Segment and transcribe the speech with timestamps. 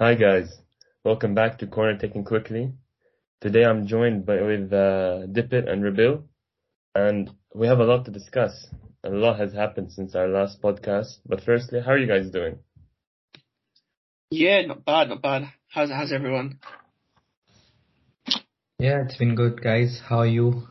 [0.00, 0.56] Hi guys,
[1.04, 2.72] welcome back to Corner Taking Quickly.
[3.40, 6.22] Today I'm joined by with uh, Dipit and Rabbil,
[6.94, 8.68] and we have a lot to discuss.
[9.02, 11.18] A lot has happened since our last podcast.
[11.26, 12.60] But firstly, how are you guys doing?
[14.30, 15.52] Yeah, not bad, not bad.
[15.66, 16.60] How's how's everyone?
[18.78, 20.00] Yeah, it's been good, guys.
[20.08, 20.68] How are you?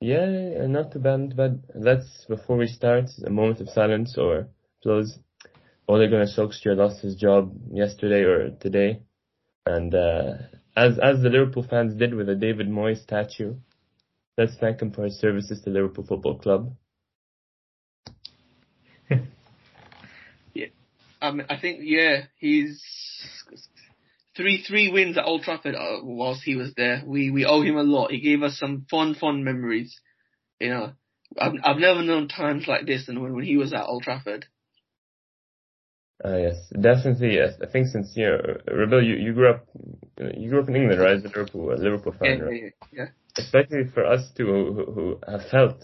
[0.00, 1.52] Yeah, not too bad, but.
[1.76, 4.48] Let's before we start, a moment of silence or
[4.82, 5.16] close.
[5.88, 9.02] Ole Gunnar Solskjaer lost his job yesterday or today,
[9.66, 10.34] and uh,
[10.76, 13.54] as as the Liverpool fans did with the David Moyes statue,
[14.38, 16.74] let's thank him for his services to Liverpool Football Club.
[20.54, 20.66] yeah,
[21.20, 22.82] um, I think yeah, he's
[24.36, 27.02] three three wins at Old Trafford uh, whilst he was there.
[27.04, 28.12] We we owe him a lot.
[28.12, 30.00] He gave us some fun fun memories.
[30.60, 30.92] You know,
[31.36, 34.46] I've I've never known times like this than when when he was at Old Trafford.
[36.24, 37.34] Uh, yes, definitely.
[37.34, 39.66] Yes, I think since you know, Rabbil, you, you grew up,
[40.36, 41.16] you grew up in England, right?
[41.16, 42.62] As a Liverpool, a Liverpool fan, yeah, right?
[42.62, 43.06] Yeah, yeah.
[43.36, 45.82] Especially for us too, who, who have felt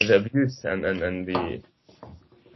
[0.00, 1.62] the abuse and, and, and the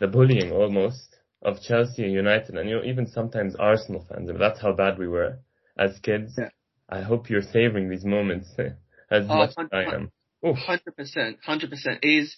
[0.00, 4.30] the bullying almost of Chelsea and United, and you know even sometimes Arsenal fans.
[4.38, 5.38] That's how bad we were
[5.78, 6.34] as kids.
[6.36, 6.48] Yeah.
[6.91, 8.48] I hope you're savoring these moments
[9.10, 10.10] as oh, much as I am.
[10.44, 12.36] Hundred percent, hundred percent is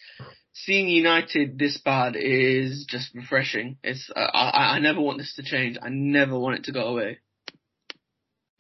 [0.53, 3.79] seeing United this bad is just refreshing.
[3.83, 5.79] It's uh, I I never want this to change.
[5.81, 7.19] I never want it to go away.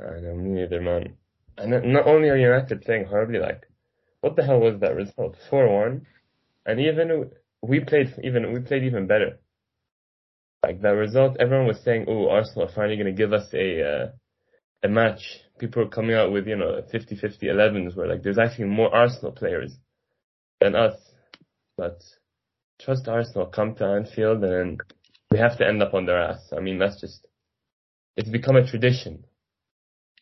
[0.00, 1.14] I know, me neither, man.
[1.58, 3.68] And not only are United playing horribly, like,
[4.22, 5.36] what the hell was that result?
[5.50, 6.06] Four one,
[6.64, 7.30] and even
[7.62, 9.38] we played even we played even better.
[10.62, 13.82] Like that result, everyone was saying, "Oh, Arsenal are finally going to give us a
[13.82, 14.06] uh,
[14.82, 18.64] a match." People were coming out with you know 50-50 11s, where like there's actually
[18.64, 19.76] more Arsenal players
[20.60, 20.94] than us
[21.80, 22.02] but
[22.78, 24.78] trust Arsenal come to Anfield and
[25.30, 26.52] we have to end up on their ass.
[26.54, 27.26] I mean, that's just,
[28.18, 29.24] it's become a tradition.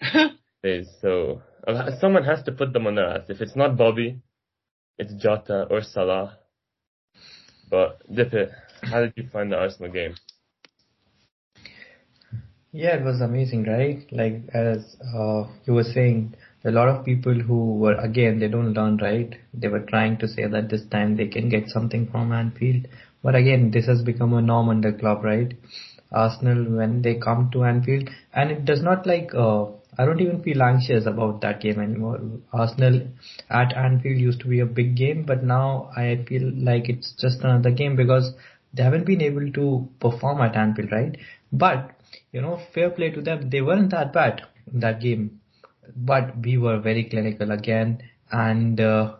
[0.62, 3.24] is so, uh, someone has to put them on their ass.
[3.28, 4.20] If it's not Bobby,
[4.98, 6.38] it's Jota or Salah.
[7.68, 8.52] But Dipit,
[8.82, 10.14] how did you find the Arsenal game?
[12.70, 14.06] Yeah, it was amazing, right?
[14.12, 16.36] Like as uh, you were saying,
[16.68, 19.34] a lot of people who were again they don't learn right?
[19.54, 22.86] They were trying to say that this time they can get something from Anfield.
[23.22, 25.52] But again this has become a norm under club right?
[26.12, 29.66] Arsenal when they come to Anfield and it does not like uh,
[29.98, 32.20] I don't even feel anxious about that game anymore.
[32.52, 33.00] Arsenal
[33.50, 37.40] at Anfield used to be a big game but now I feel like it's just
[37.40, 38.32] another game because
[38.74, 41.16] they haven't been able to perform at Anfield right?
[41.52, 41.92] But
[42.32, 43.50] you know fair play to them.
[43.50, 44.42] They weren't that bad
[44.72, 45.40] in that game
[45.96, 48.02] but we were very clinical again.
[48.30, 49.16] And uh,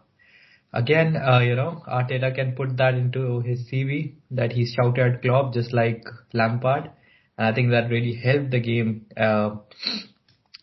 [0.72, 5.22] again, uh, you know, Arteta can put that into his CV that he shouted at
[5.22, 6.90] Klopp just like Lampard.
[7.36, 9.06] And I think that really helped the game.
[9.16, 9.56] Uh,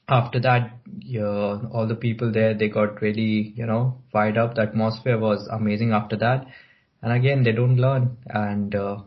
[0.07, 4.55] after that, yeah, all the people there, they got really, you know, fired up.
[4.55, 6.45] The atmosphere was amazing after that.
[7.01, 8.17] And again, they don't learn.
[8.27, 8.97] And uh,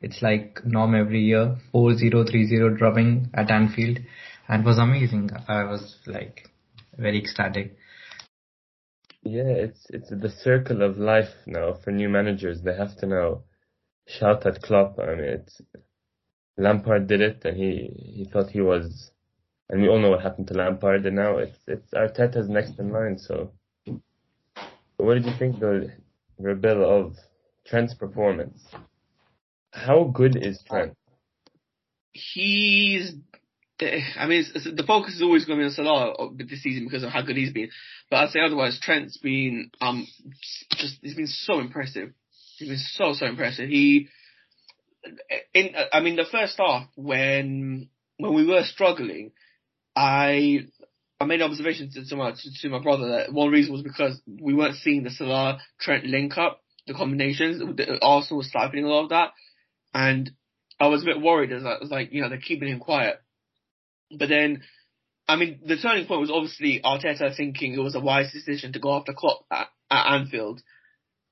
[0.00, 3.98] it's like norm every year, 4-0, 3-0 drubbing at Anfield
[4.52, 5.30] and was amazing.
[5.48, 6.50] I was like
[6.98, 7.74] very ecstatic.
[9.22, 12.60] Yeah, it's it's the circle of life now for new managers.
[12.60, 13.44] They have to now
[14.06, 14.98] shout at Klopp.
[14.98, 15.62] I mean, it's
[16.58, 19.10] Lampard did it, and he he thought he was,
[19.70, 21.06] and we all know what happened to Lampard.
[21.06, 23.16] And now it's it's Arteta's next in line.
[23.18, 23.52] So,
[24.98, 25.92] what did you think the
[26.38, 27.16] rebuild of
[27.66, 28.62] Trent's performance?
[29.72, 30.94] How good is Trent?
[32.12, 33.14] He's
[34.18, 36.84] I mean, it's, it's, the focus is always going to be on Salah this season
[36.84, 37.70] because of how good he's been.
[38.10, 40.06] But I'd say otherwise, Trent's been um
[40.76, 42.12] just he's been so impressive.
[42.58, 43.68] He's been so so impressive.
[43.68, 44.08] He,
[45.54, 47.88] in I mean, the first half when
[48.18, 49.32] when we were struggling,
[49.96, 50.66] I
[51.20, 54.20] I made observations to, to my to, to, my brother that one reason was because
[54.26, 57.58] we weren't seeing the Salah Trent link up, the combinations.
[57.58, 59.30] The, Arsenal was stifling a lot of that,
[59.94, 60.30] and
[60.80, 63.21] I was a bit worried as I was like, you know, they're keeping him quiet.
[64.18, 64.62] But then,
[65.28, 68.80] I mean, the turning point was obviously Arteta thinking it was a wise decision to
[68.80, 70.62] go after Klopp at, at Anfield.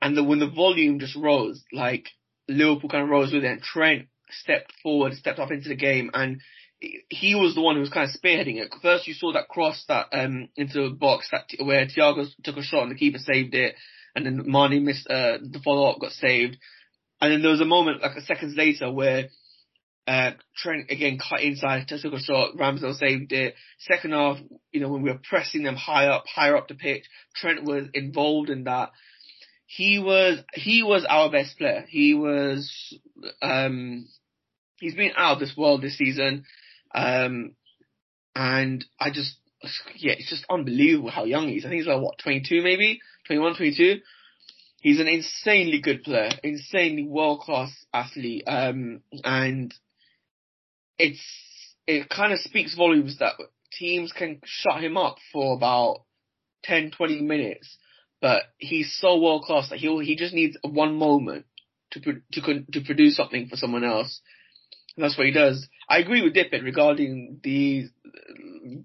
[0.02, 2.08] And the, when the volume just rose, like
[2.48, 6.10] Liverpool kind of rose with it and Trent stepped forward, stepped up into the game
[6.14, 6.40] and
[7.10, 8.74] he was the one who was kind of spearheading it.
[8.80, 12.62] First you saw that cross that, um, into the box that, where Thiago took a
[12.62, 13.74] shot and the keeper saved it.
[14.16, 16.56] And then Mane missed, uh, the follow up got saved.
[17.20, 19.28] And then there was a moment like a seconds later where
[20.06, 22.56] uh, Trent again cut inside, took a shot.
[22.56, 23.54] Ramsdale saved it.
[23.78, 24.38] Second half,
[24.72, 27.04] you know, when we were pressing them high up, higher up the pitch,
[27.34, 28.90] Trent was involved in that.
[29.66, 31.84] He was he was our best player.
[31.88, 32.98] He was
[33.40, 34.08] um
[34.80, 36.44] he's been out of this world this season.
[36.92, 37.54] Um,
[38.34, 39.36] and I just,
[39.96, 41.64] yeah, it's just unbelievable how young he is.
[41.64, 43.00] I think he's like, what, 22 maybe?
[43.26, 44.00] 21, 22?
[44.80, 48.44] He's an insanely good player, insanely world class athlete.
[48.46, 49.74] Um, and
[51.00, 51.20] it's,
[51.86, 53.34] it kind of speaks volumes that
[53.78, 56.04] teams can shut him up for about
[56.64, 57.76] 10, 20 minutes,
[58.20, 61.46] but he's so world class that he he just needs one moment
[61.92, 64.20] to to to produce something for someone else.
[64.96, 65.66] And that's what he does.
[65.88, 67.88] I agree with Dipit regarding the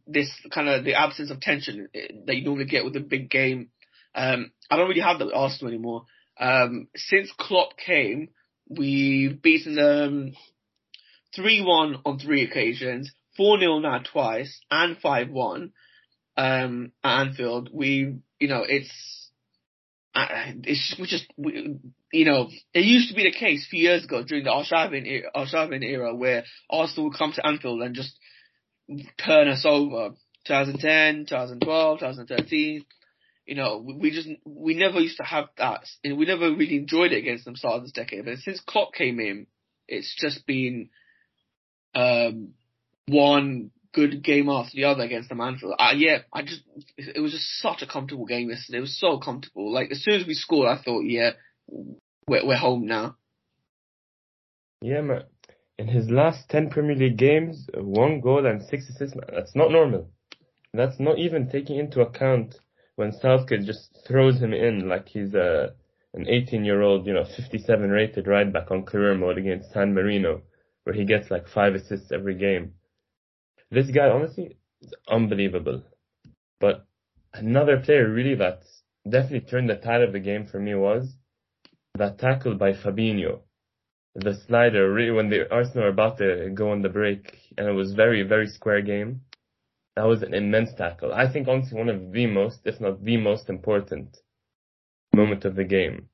[0.08, 3.70] this kind of the absence of tension that you normally get with a big game.
[4.14, 6.06] Um, I don't really have that with Arsenal anymore.
[6.40, 8.30] Um, since Klopp came,
[8.70, 10.34] we've beaten them
[11.38, 15.72] 3-1 on three occasions, 4-0 now twice, and 5-1
[16.38, 17.70] um, at Anfield.
[17.72, 18.92] We, you know, it's
[20.18, 21.78] it's we just we,
[22.14, 25.06] you know it used to be the case a few years ago during the Arshavin
[25.06, 25.30] era,
[25.84, 28.18] era where Arsenal would come to Anfield and just
[29.18, 30.12] turn us over.
[30.48, 32.86] 2010, 2012, 2013.
[33.46, 36.78] You know, we, we just we never used to have that, and we never really
[36.78, 38.26] enjoyed it against them start of this decade.
[38.26, 39.48] But since Klopp came in,
[39.88, 40.90] it's just been
[41.96, 42.50] um,
[43.08, 45.76] one good game after the other against the Manfield.
[45.80, 46.62] Uh, yeah, I just
[46.98, 48.80] it was just such a comfortable game yesterday.
[48.80, 49.72] It was so comfortable.
[49.74, 51.32] Like as soon as we scored, I thought, yeah,
[52.28, 53.16] we're we're home now.
[54.82, 55.24] Yeah, man.
[55.78, 59.18] In his last ten Premier League games, one goal and six assists.
[59.32, 60.10] That's not normal.
[60.74, 62.56] That's not even taking into account
[62.96, 65.74] when Southgate just throws him in like he's a
[66.14, 69.94] an 18 year old, you know, 57 rated right back on career mode against San
[69.94, 70.42] Marino,
[70.86, 72.74] where he gets like five assists every game.
[73.72, 75.84] This guy, honestly, is unbelievable.
[76.60, 76.86] But
[77.34, 78.64] another player really that
[79.10, 81.16] definitely turned the tide of the game for me was
[81.96, 83.42] that tackle by Fabinho.
[84.14, 87.74] The slider, really, when the Arsenal were about to go on the break, and it
[87.74, 89.22] was very, very square game.
[89.96, 91.14] That was an immense tackle.
[91.14, 94.18] I think honestly one of the most, if not the most important
[95.14, 96.10] moment of the game.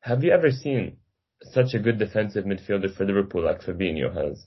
[0.00, 0.96] Have you ever seen
[1.42, 4.46] such a good defensive midfielder for Liverpool like Fabinho has?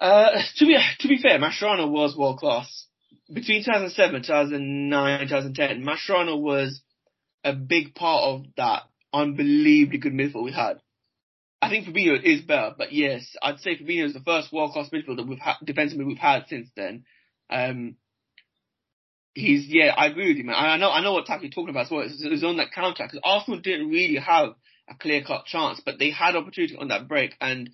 [0.00, 2.86] Uh, to be to be fair, Mascherano was world class.
[3.32, 6.82] Between 2007, 2009, 2010, Mascherano was
[7.44, 8.82] a big part of that
[9.12, 10.80] unbelievably good midfield we had.
[11.60, 14.90] I think Fabinho is better, but yes, I'd say Fabinho is the first world class
[14.90, 17.04] midfielder we've had, defensively we've had since then.
[17.48, 17.96] Um,
[19.34, 20.56] he's yeah, I agree with you, man.
[20.58, 22.02] I know I know what tackle you're talking about as well.
[22.02, 24.54] It was on that counter because Arsenal didn't really have
[24.88, 27.70] a clear cut chance, but they had opportunity on that break and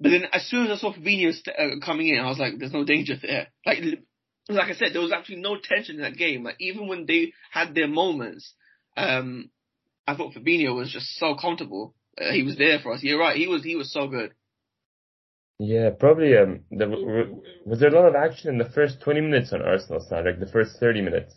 [0.00, 2.54] but then as soon as I saw Fabinho st- uh, coming in, I was like,
[2.58, 3.48] there's no danger there.
[3.66, 3.80] Like,
[4.48, 6.42] like I said, there was actually no tension in that game.
[6.42, 8.54] Like even when they had their moments,
[8.96, 9.50] um,
[10.06, 11.94] I thought Fabinho was just so comfortable.
[12.18, 13.02] Uh, he was there for us.
[13.02, 13.36] You're right.
[13.36, 14.32] He was, he was so good.
[15.58, 16.34] Yeah, probably.
[16.36, 20.00] Um, the, was there a lot of action in the first 20 minutes on Arsenal
[20.00, 21.34] side, like the first 30 minutes?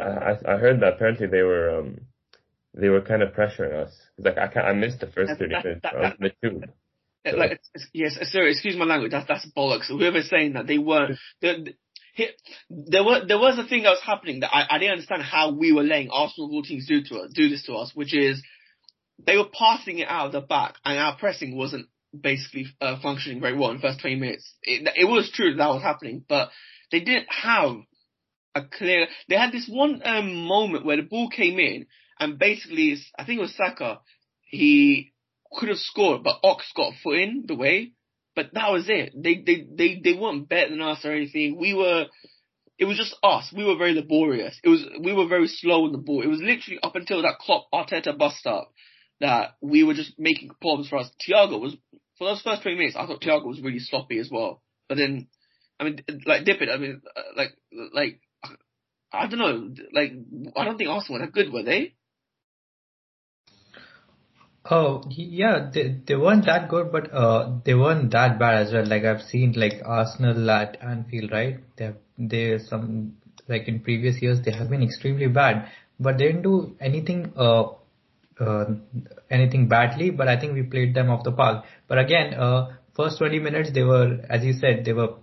[0.00, 2.00] I, I heard that apparently they were um
[2.74, 3.92] they were kind of pressuring us.
[4.18, 5.80] Like I I missed the first 30 that, minutes.
[5.82, 6.70] That, I was in the tube.
[7.26, 7.60] Uh, like
[7.92, 9.12] yes, sorry, excuse my language.
[9.12, 9.88] That's that's bollocks.
[9.88, 11.18] Whoever's saying that they weren't.
[11.42, 11.74] They,
[12.68, 15.52] there was there was a thing that was happening that I, I didn't understand how
[15.52, 18.42] we were letting Arsenal ball teams do to us, do this to us, which is
[19.24, 21.86] they were passing it out of the back, and our pressing wasn't
[22.18, 24.52] basically uh, functioning very well in the first 20 minutes.
[24.62, 26.50] It, it was true that, that was happening, but
[26.90, 27.76] they didn't have
[28.54, 29.06] a clear.
[29.28, 31.86] They had this one um, moment where the ball came in,
[32.20, 34.00] and basically, I think it was Saka.
[34.42, 35.12] He
[35.52, 37.92] could have scored, but Ox got foot in the way.
[38.36, 39.12] But that was it.
[39.16, 41.58] They they they they weren't better than us or anything.
[41.58, 42.06] We were.
[42.78, 43.52] It was just us.
[43.54, 44.58] We were very laborious.
[44.62, 46.22] It was we were very slow in the ball.
[46.22, 48.72] It was literally up until that Klopp Arteta bust up
[49.20, 51.10] that we were just making problems for us.
[51.28, 51.76] Thiago was
[52.16, 52.96] for those first twenty minutes.
[52.96, 54.62] I thought Thiago was really sloppy as well.
[54.88, 55.28] But then,
[55.78, 56.72] I mean, like Dipit.
[56.72, 57.50] I mean, uh, like
[57.92, 58.20] like
[59.12, 59.74] I don't know.
[59.92, 60.12] Like
[60.56, 61.94] I don't think Arsenal were that good, were they?
[64.68, 68.86] Oh yeah, they they weren't that good, but uh, they weren't that bad as well.
[68.86, 71.60] Like I've seen like Arsenal at Anfield, right?
[71.76, 73.16] They they some
[73.48, 77.68] like in previous years they have been extremely bad, but they didn't do anything uh,
[78.38, 78.66] uh
[79.30, 80.10] anything badly.
[80.10, 81.64] But I think we played them off the park.
[81.88, 85.14] But again, uh, first 20 minutes they were, as you said, they were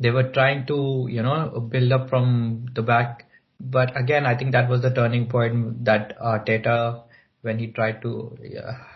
[0.00, 3.26] they were trying to you know build up from the back.
[3.60, 7.05] But again, I think that was the turning point that Arteta
[7.46, 8.12] when he tried to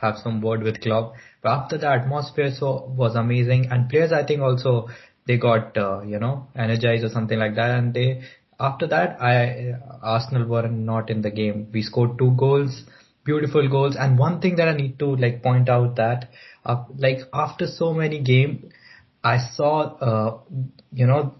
[0.02, 1.14] have some word with Klopp.
[1.42, 4.88] But after the atmosphere so was amazing, and players I think also
[5.26, 8.22] they got uh, you know energized or something like that, and they
[8.58, 11.68] after that I Arsenal were not in the game.
[11.72, 12.82] We scored two goals.
[13.24, 13.96] beautiful goals.
[13.96, 16.30] And one thing that I need to like point out that,
[16.64, 18.72] uh, like after so many games,
[19.22, 19.80] I saw,
[20.10, 20.38] uh,
[20.92, 21.34] you know,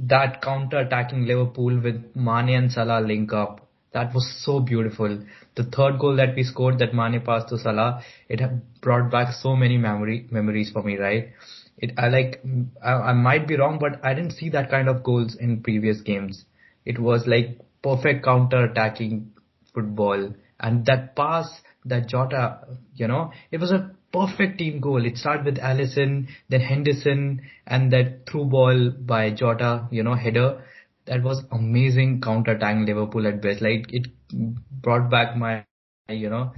[0.00, 3.61] that counter attacking Liverpool with Mane and Salah link up.
[3.92, 5.18] That was so beautiful.
[5.54, 8.40] The third goal that we scored that Mane passed to Salah, it
[8.80, 11.32] brought back so many memory memories for me, right?
[11.78, 12.42] It I like
[12.82, 16.00] I, I might be wrong, but I didn't see that kind of goals in previous
[16.00, 16.44] games.
[16.84, 19.32] It was like perfect counter attacking
[19.74, 22.60] football and that pass that Jota,
[22.94, 25.04] you know, it was a perfect team goal.
[25.04, 30.62] It started with Alisson, then Henderson, and that through ball by Jota, you know, header.
[31.06, 33.60] That was amazing counter attacking Liverpool at best.
[33.60, 35.64] Like it brought back my,
[36.08, 36.52] you know,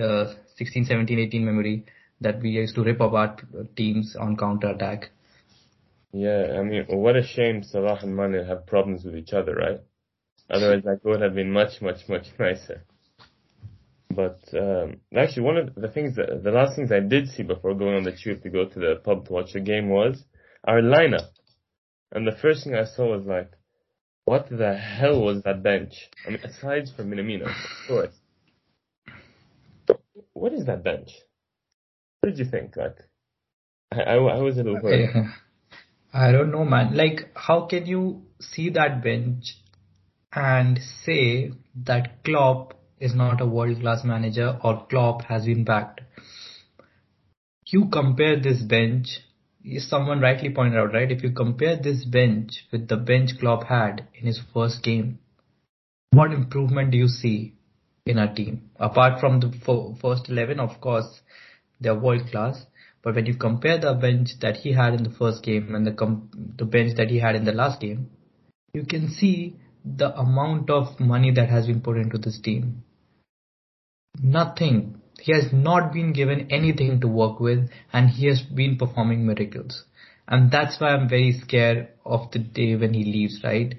[0.00, 1.84] uh, 16, 17, 18 memory
[2.20, 3.42] that we used to rip apart
[3.76, 5.10] teams on counter attack.
[6.12, 9.80] Yeah, I mean, what a shame Salah and Mane have problems with each other, right?
[10.50, 12.84] Otherwise, that would have been much, much, much nicer.
[14.10, 17.74] But um, actually, one of the things that the last things I did see before
[17.74, 20.22] going on the tube to go to the pub to watch the game was
[20.64, 21.30] our lineup.
[22.10, 23.52] And the first thing I saw was like,
[24.24, 25.94] what the hell was that bench?
[26.26, 28.14] I mean, aside from Minamino, of course.
[30.32, 31.10] What is that bench?
[32.20, 32.76] What did you think?
[32.76, 32.96] Like,
[33.92, 35.10] I, I, I was a little worried.
[36.14, 36.94] I don't know, man.
[36.94, 39.56] Like, how can you see that bench
[40.34, 46.00] and say that Klopp is not a world class manager or Klopp has been backed.
[47.66, 49.20] You compare this bench,
[49.78, 51.10] someone rightly pointed out, right?
[51.10, 55.18] If you compare this bench with the bench Klopp had in his first game,
[56.10, 57.54] what improvement do you see
[58.04, 58.70] in our team?
[58.76, 59.52] Apart from the
[60.00, 61.20] first 11, of course,
[61.80, 62.66] they're world class.
[63.02, 66.22] But when you compare the bench that he had in the first game and the
[66.56, 68.10] the bench that he had in the last game,
[68.72, 72.84] you can see the amount of money that has been put into this team.
[74.22, 75.01] Nothing.
[75.22, 79.84] He has not been given anything to work with and he has been performing miracles.
[80.26, 83.72] And that's why I'm very scared of the day when he leaves, right?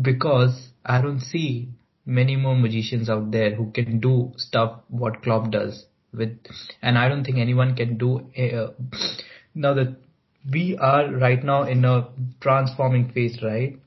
[0.00, 1.70] Because I don't see
[2.04, 6.36] many more magicians out there who can do stuff what Klopp does with,
[6.82, 8.72] and I don't think anyone can do, uh,
[9.54, 9.96] now that
[10.52, 12.08] we are right now in a
[12.42, 13.78] transforming phase, right?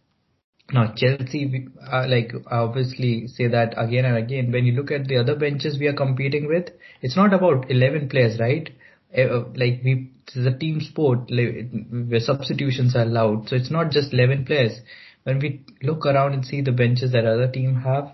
[0.73, 4.51] Now Chelsea, uh, like obviously say that again and again.
[4.51, 6.69] When you look at the other benches we are competing with,
[7.01, 8.69] it's not about 11 players, right?
[9.15, 13.49] Uh, like we, it's a team sport where substitutions are allowed.
[13.49, 14.79] So it's not just 11 players.
[15.23, 18.11] When we look around and see the benches that other team have,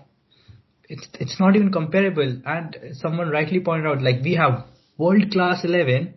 [0.88, 2.42] it's it's not even comparable.
[2.44, 4.66] And someone rightly pointed out, like we have
[4.98, 6.12] world class 11,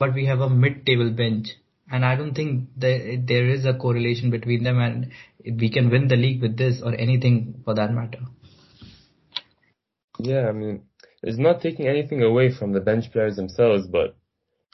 [0.00, 1.50] but we have a mid-table bench
[1.90, 5.10] and I don't think there there is a correlation between them, and
[5.60, 8.20] we can win the league with this or anything for that matter.
[10.18, 10.82] Yeah, I mean,
[11.22, 14.16] it's not taking anything away from the bench players themselves, but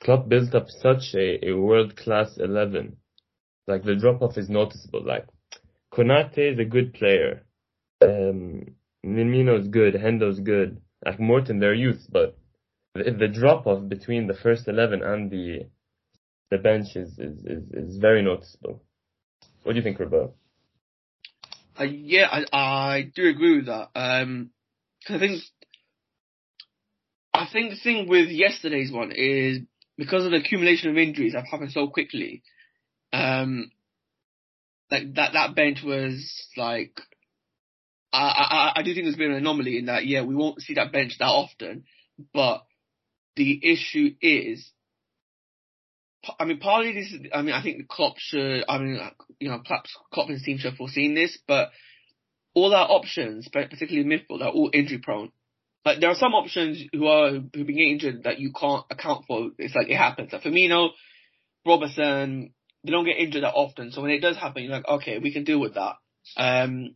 [0.02, 2.96] Klopp built up such a, a world class eleven.
[3.66, 5.04] Like the drop off is noticeable.
[5.04, 5.26] Like
[5.92, 7.44] Konate is a good player.
[8.02, 9.94] Um, is good.
[9.94, 10.80] Hendo's good.
[11.04, 12.36] Like Morton, they're youth, but
[12.94, 15.66] the, the drop off between the first eleven and the
[16.50, 18.82] the bench is, is, is, is very noticeable.
[19.62, 20.34] What do you think, Roberto?
[21.78, 23.88] Uh, yeah, I, I do agree with that.
[23.94, 24.50] Um,
[25.08, 25.42] I think,
[27.32, 29.60] I think the thing with yesterday's one is
[29.96, 32.42] because of the accumulation of injuries that happened so quickly,
[33.12, 33.70] um,
[34.90, 37.00] like that, that bench was like,
[38.12, 40.74] I, I, I do think there's been an anomaly in that, yeah, we won't see
[40.74, 41.84] that bench that often,
[42.32, 42.64] but
[43.34, 44.70] the issue is
[46.38, 47.12] I mean, partly this.
[47.12, 48.64] Is, I mean, I think the Klopp should.
[48.68, 49.00] I mean,
[49.40, 51.70] you know, perhaps Klopp and his team should have foreseen this, but
[52.54, 55.32] all our options, particularly midfield, are all injury prone.
[55.84, 59.26] Like there are some options who are who've been getting injured that you can't account
[59.26, 59.50] for.
[59.58, 60.32] It's like it happens.
[60.32, 60.90] Like Firmino,
[61.66, 62.54] Robertson,
[62.84, 63.92] they don't get injured that often.
[63.92, 65.96] So when it does happen, you're like, okay, we can deal with that.
[66.36, 66.94] Um,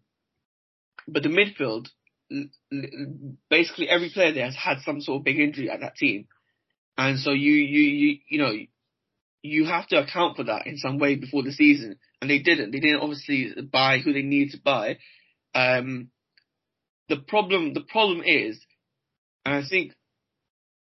[1.06, 1.88] but the midfield,
[3.50, 6.26] basically every player there has had some sort of big injury at that team,
[6.97, 8.52] and so you you you you know
[9.42, 12.73] you have to account for that in some way before the season, and they didn't.
[12.73, 14.99] They didn't obviously buy who they needed to buy.
[15.54, 16.11] Um,
[17.09, 18.61] the problem, the problem is,
[19.45, 19.92] and I think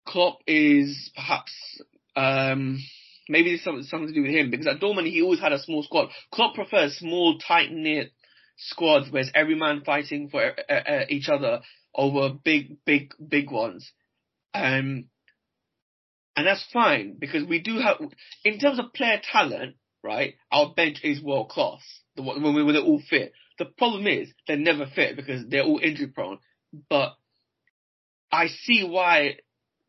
[0.07, 1.51] Klopp is perhaps
[2.15, 2.79] um,
[3.27, 5.59] maybe there's something, something to do with him because at Dortmund he always had a
[5.59, 6.09] small squad.
[6.33, 8.11] Klopp prefers small, tight knit
[8.57, 11.61] squads where it's every man fighting for uh, uh, each other
[11.93, 13.91] over big, big, big ones.
[14.53, 15.05] Um,
[16.39, 17.97] and that's fine because we do have,
[18.45, 20.35] in terms of player talent, right?
[20.49, 21.81] Our bench is world class.
[22.15, 23.33] The when we when they're all fit.
[23.57, 26.39] The problem is they're never fit because they're all injury prone.
[26.89, 27.11] But
[28.31, 29.39] I see why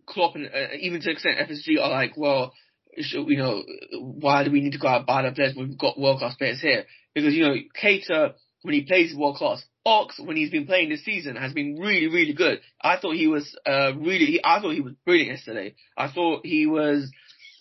[0.06, 2.52] Klopp and uh, even to extent FSG are like, well,
[2.96, 3.62] you know,
[4.00, 5.54] why do we need to go out and buy the players?
[5.56, 9.64] We've got world class players here because you know, Keita when he plays world class,
[9.84, 12.60] Ox when he's been playing this season has been really, really good.
[12.80, 15.74] I thought he was uh really, I thought he was brilliant yesterday.
[15.96, 17.10] I thought he was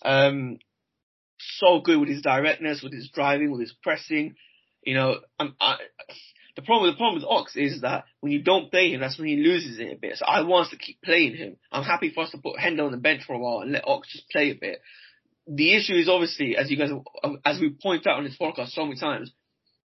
[0.04, 0.58] um
[1.38, 4.34] so good with his directness, with his driving, with his pressing.
[4.84, 5.76] You know, I,
[6.56, 9.28] the problem, the problem with Ox is that when you don't play him, that's when
[9.28, 10.16] he loses it a bit.
[10.16, 11.56] So I want us to keep playing him.
[11.70, 13.86] I'm happy for us to put Hendo on the bench for a while and let
[13.86, 14.80] Ox just play a bit.
[15.46, 16.90] The issue is obviously, as you guys,
[17.44, 19.32] as we point out on this podcast so many times,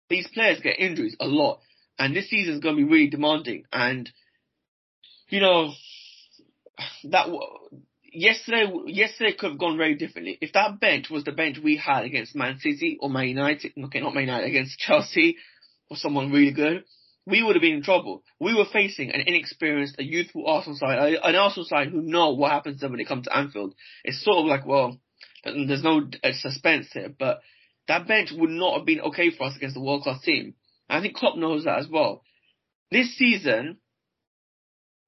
[0.10, 1.60] these players get injuries a lot,
[1.98, 3.64] and this season is going to be really demanding.
[3.72, 4.10] And
[5.30, 5.72] you know
[7.06, 7.28] that
[8.12, 10.38] yesterday, yesterday could have gone very differently.
[10.42, 14.00] If that bench was the bench we had against Man City or Man United, okay,
[14.00, 15.38] not Man United, against Chelsea
[15.90, 16.84] or someone really good,
[17.26, 18.24] we would have been in trouble.
[18.40, 22.52] We were facing an inexperienced, a youthful Arsenal side, an Arsenal side who know what
[22.52, 23.76] happens to them when they come to Anfield.
[24.04, 25.00] It's sort of like, well,
[25.44, 27.42] there's no uh, suspense here, but
[27.88, 30.56] that bench would not have been okay for us against a world class team.
[30.92, 32.24] I think Klopp knows that as well.
[32.92, 33.78] This season,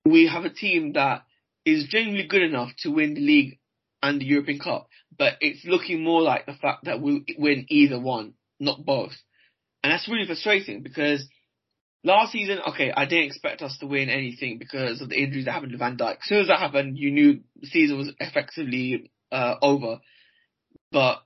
[0.05, 1.23] we have a team that
[1.65, 3.59] is genuinely good enough to win the league
[4.01, 4.87] and the European Cup,
[5.17, 9.13] but it's looking more like the fact that we'll win either one, not both.
[9.81, 11.27] And that's really frustrating because
[12.03, 15.53] last season, okay, I didn't expect us to win anything because of the injuries that
[15.53, 16.17] happened to Van Dijk.
[16.17, 19.99] As soon as that happened, you knew the season was effectively uh, over.
[20.91, 21.23] But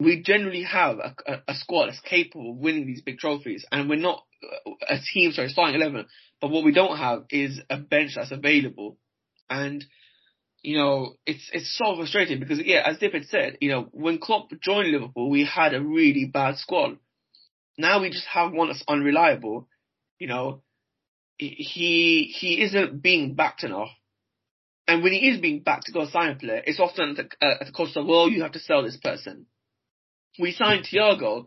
[0.00, 3.88] we generally have a, a, a, squad that's capable of winning these big trophies, and
[3.88, 4.24] we're not
[4.88, 6.06] a team, sorry, starting eleven.
[6.40, 8.96] But what we don't have is a bench that's available
[9.50, 9.84] and,
[10.62, 14.50] you know, it's, it's so frustrating because, yeah, as had said, you know, when Klopp
[14.62, 16.98] joined Liverpool, we had a really bad squad.
[17.76, 19.68] Now we just have one that's unreliable.
[20.18, 20.62] You know,
[21.36, 23.90] he, he isn't being backed enough.
[24.86, 27.46] And when he is being backed to go sign a player, it's often at the,
[27.46, 29.46] uh, at the cost of, well, you have to sell this person.
[30.38, 31.46] We signed Thiago,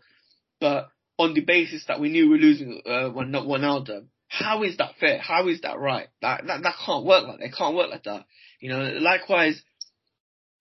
[0.59, 4.07] but on the basis that we knew we were losing uh, Wijnaldum.
[4.27, 5.19] How is that fair?
[5.19, 6.07] How is that right?
[6.21, 7.45] That, that, that can't work like that.
[7.45, 8.25] It can't work like that.
[8.59, 9.61] You know, likewise,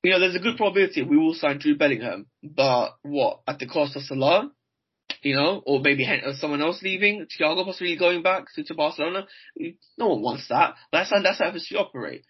[0.03, 3.67] you know, there's a good probability we will sign Jude Bellingham, but what, at the
[3.67, 4.51] cost of Salah?
[5.23, 9.27] You know, or maybe someone else leaving, Thiago possibly going back to, to Barcelona.
[9.99, 10.75] No one wants that.
[10.93, 12.25] That's how, that's how FSG operate.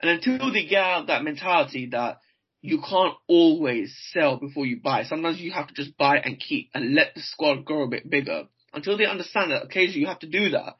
[0.00, 2.18] And until they get out that mentality that
[2.66, 5.04] you can't always sell before you buy.
[5.04, 8.10] Sometimes you have to just buy and keep and let the squad grow a bit
[8.10, 10.74] bigger until they understand that occasionally you have to do that.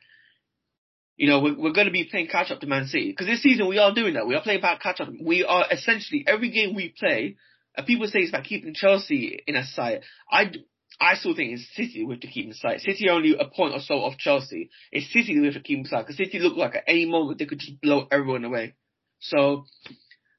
[1.17, 3.43] You know, we're, we're going to be playing catch up to Man City because this
[3.43, 4.27] season we are doing that.
[4.27, 5.09] We are playing back catch up.
[5.23, 7.37] We are essentially every game we play.
[7.79, 10.01] Uh, people say it's about keeping Chelsea in a sight.
[10.31, 10.53] I
[11.01, 12.81] I still think it's City we have to keep in sight.
[12.81, 14.71] City only a point or so off Chelsea.
[14.91, 17.39] It's City we have to keep in sight because City look like at any moment
[17.39, 18.75] they could just blow everyone away.
[19.21, 19.65] So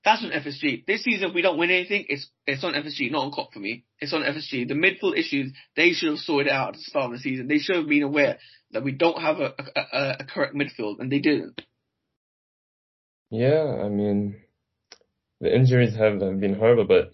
[0.07, 0.85] that's on FSG.
[0.85, 3.59] This season, if we don't win anything, it's it's on FSG, not on Klopp for
[3.59, 3.83] me.
[3.99, 4.65] It's on FSG.
[4.65, 7.47] The midfield issues, they should have sorted out at the start of the season.
[7.47, 8.37] They should have been aware
[8.71, 11.61] that we don't have a, a, a correct midfield, and they didn't.
[13.29, 14.37] Yeah, I mean,
[15.41, 17.13] the injuries have been horrible, but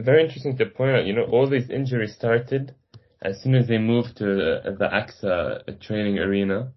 [0.00, 2.76] very interesting to point out, you know, all these injuries started
[3.20, 6.72] as soon as they moved to the, the AXA training arena,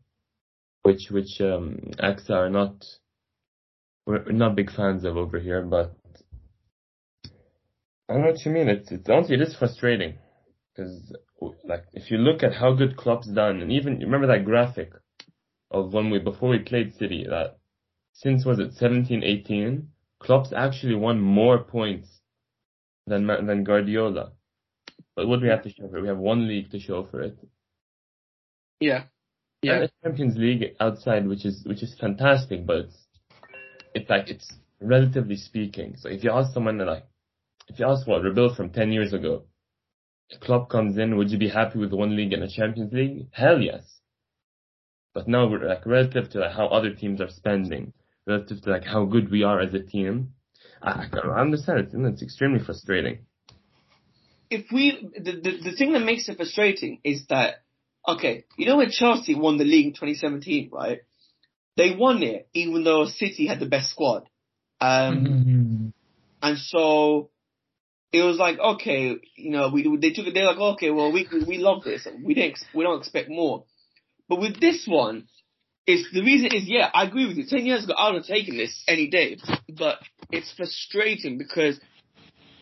[0.81, 2.84] which, which, um, AXA are not
[4.06, 5.96] we're not big fans of over here, but
[8.08, 8.70] I don't know what you mean.
[8.70, 10.15] It's it's honestly it is frustrating
[10.76, 11.15] because
[11.63, 14.91] like if you look at how good Klopp's done, and even remember that graphic
[15.72, 17.58] of when we before we played City that
[18.13, 19.89] since was it 17, 18,
[20.20, 22.08] Klopp's actually won more points
[23.08, 24.34] than than Guardiola.
[25.15, 26.02] But what do we have to show for it?
[26.02, 27.38] We have one league to show for it.
[28.80, 29.04] Yeah.
[29.62, 29.82] Yeah.
[29.82, 33.05] And Champions League outside, which is which is fantastic, but it's
[33.95, 35.95] it's like it's relatively speaking.
[35.97, 37.05] So if you ask someone like,
[37.67, 39.43] if you ask what rebuild from ten years ago,
[40.31, 43.27] a club comes in, would you be happy with one league and a Champions League?
[43.31, 43.84] Hell yes.
[45.13, 47.93] But now we're like relative to like how other teams are spending,
[48.27, 50.34] relative to like how good we are as a team.
[50.81, 51.89] I, I understand it.
[51.93, 53.19] It's extremely frustrating.
[54.49, 57.63] If we, the, the, the thing that makes it frustrating is that,
[58.08, 60.99] okay, you know when Chelsea won the league in 2017, right?
[61.77, 64.27] They won it even though City had the best squad.
[64.81, 65.88] Um, mm-hmm.
[66.41, 67.29] and so
[68.11, 71.27] it was like, okay, you know, we, they took it, they're like, okay, well, we,
[71.47, 72.07] we love this.
[72.23, 73.65] We didn't, we don't expect more.
[74.29, 75.27] But with this one,
[75.85, 77.45] it's, the reason is, yeah, I agree with you.
[77.45, 79.38] Ten years ago, I would have taken this any day.
[79.69, 79.99] But
[80.31, 81.79] it's frustrating because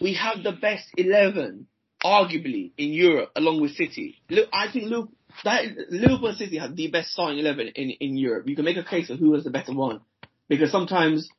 [0.02, 1.68] we have the best 11,
[2.04, 4.18] arguably, in Europe, along with City.
[4.30, 5.10] Look, I think Luke,
[5.44, 8.48] that Liverpool City have the best starting eleven in in Europe.
[8.48, 10.02] You can make a case of who was the better one,
[10.48, 11.30] because sometimes,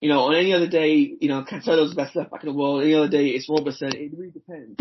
[0.00, 2.54] you know, on any other day, you know, Cancelo's the best left back in the
[2.54, 2.82] world.
[2.82, 3.94] Any other day, it's Robertson.
[3.94, 4.78] It really depends.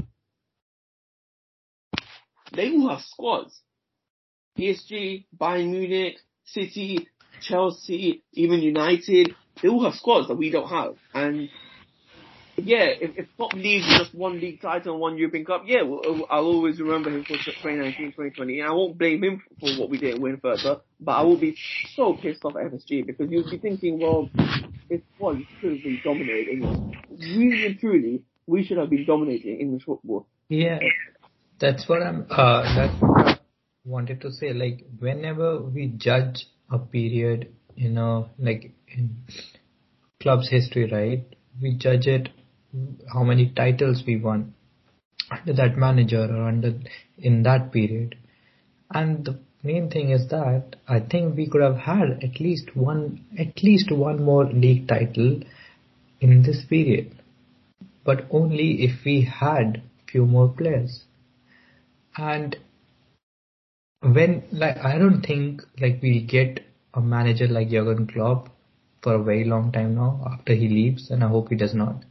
[2.54, 3.60] They all have squads.
[4.58, 7.08] PSG, Bayern Munich, City,
[7.42, 9.34] Chelsea, even United.
[9.62, 11.50] They all have squads that we don't have, and
[12.58, 16.26] yeah, if, if top leagues just one league title and one European Cup, yeah, well,
[16.30, 19.98] I'll always remember him for 2019, 2020, and I won't blame him for what we
[19.98, 21.56] didn't win further, but I will be
[21.96, 24.30] so pissed off at FSG because you'll be thinking, well,
[24.90, 26.96] it's what you should have been dominating.
[27.10, 30.28] Really and truly, we should have been dominating English football.
[30.50, 30.80] Yeah,
[31.60, 32.26] that's what I'm.
[32.30, 33.40] Uh, that's what I
[33.86, 34.52] wanted to say.
[34.54, 39.16] Like whenever we judge a period, you know, like in
[40.22, 41.26] club's history, right?
[41.62, 42.30] We judge it
[43.14, 44.54] how many titles we won
[45.30, 46.74] under that manager or under
[47.18, 48.16] in that period.
[48.94, 53.26] And the main thing is that I think we could have had at least one
[53.38, 55.42] at least one more league title
[56.20, 57.16] in this period.
[58.04, 59.82] But only if we had
[60.12, 61.04] few more players.
[62.18, 62.58] And
[64.02, 66.62] when like I don't think like we get
[66.94, 68.50] a manager like Jurgen Klopp
[69.02, 72.04] for a very long time now after he leaves and I hope he does not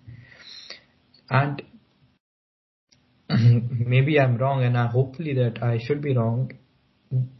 [1.30, 1.62] and
[3.28, 6.52] maybe I'm wrong and I hopefully that I should be wrong.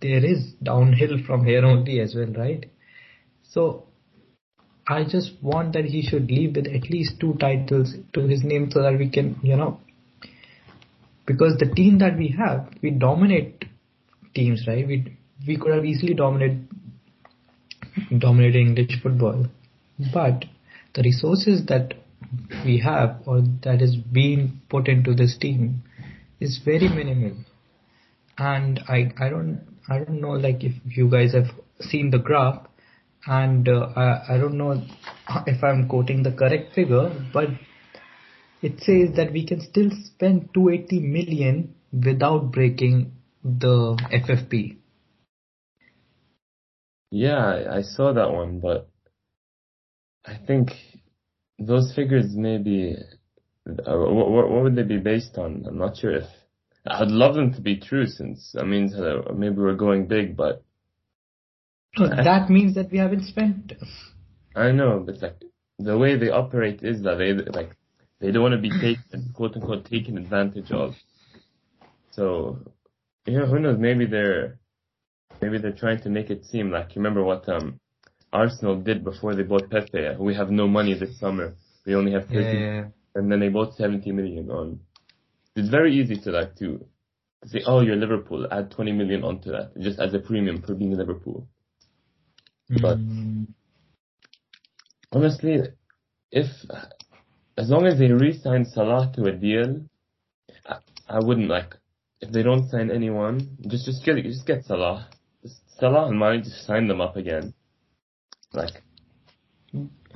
[0.01, 2.71] There is downhill from here only as well, right?
[3.43, 3.87] So
[4.87, 8.71] I just want that he should leave with at least two titles to his name
[8.71, 9.81] so that we can, you know,
[11.27, 13.65] because the team that we have, we dominate
[14.35, 14.87] teams, right?
[14.87, 16.69] We we could have easily dominated
[18.19, 19.47] dominated English football,
[20.13, 20.45] but
[20.95, 21.95] the resources that
[22.65, 25.83] we have or that is being put into this team
[26.39, 27.37] is very minimal.
[28.39, 32.67] And I, I don't, I don't know like if you guys have seen the graph
[33.27, 34.83] and uh, I, I don't know
[35.47, 37.49] if I'm quoting the correct figure, but
[38.63, 43.13] it says that we can still spend 280 million without breaking
[43.43, 44.77] the FFP.
[47.11, 48.89] Yeah, I saw that one, but
[50.25, 50.71] I think
[51.61, 52.97] those figures maybe
[53.69, 55.65] uh, what, what would they be based on?
[55.67, 56.25] I'm not sure if
[56.87, 60.65] I'd love them to be true since I mean uh, maybe we're going big, but
[61.97, 63.75] that means that we haven't spent.
[64.57, 65.37] I know, but like
[65.79, 67.77] the way they operate is that they like
[68.21, 70.95] they don't want to be taken quote unquote taken advantage of.
[72.13, 72.59] So
[73.27, 73.79] you know who knows?
[73.79, 74.59] Maybe they're
[75.43, 77.81] maybe they're trying to make it seem like you remember what um
[78.33, 80.17] Arsenal did before they bought Pepe.
[80.19, 81.55] We have no money this summer.
[81.87, 82.85] We only have 30 yeah, yeah.
[83.15, 84.81] and then they bought 70 million on.
[85.57, 86.85] It's very easy to like to,
[87.47, 90.97] say, oh, you're Liverpool, add 20 million onto that, just as a premium for being
[90.97, 91.49] Liverpool.
[92.81, 93.49] But Mm.
[95.13, 95.59] honestly,
[96.31, 96.47] if
[97.57, 99.81] as long as they re-sign Salah to a deal,
[100.67, 100.77] I,
[101.09, 101.75] I wouldn't like.
[102.21, 105.09] If they don't sign anyone, just just get just get Salah.
[105.43, 107.55] Just Salah and Mane just sign them up again.
[108.53, 108.83] Like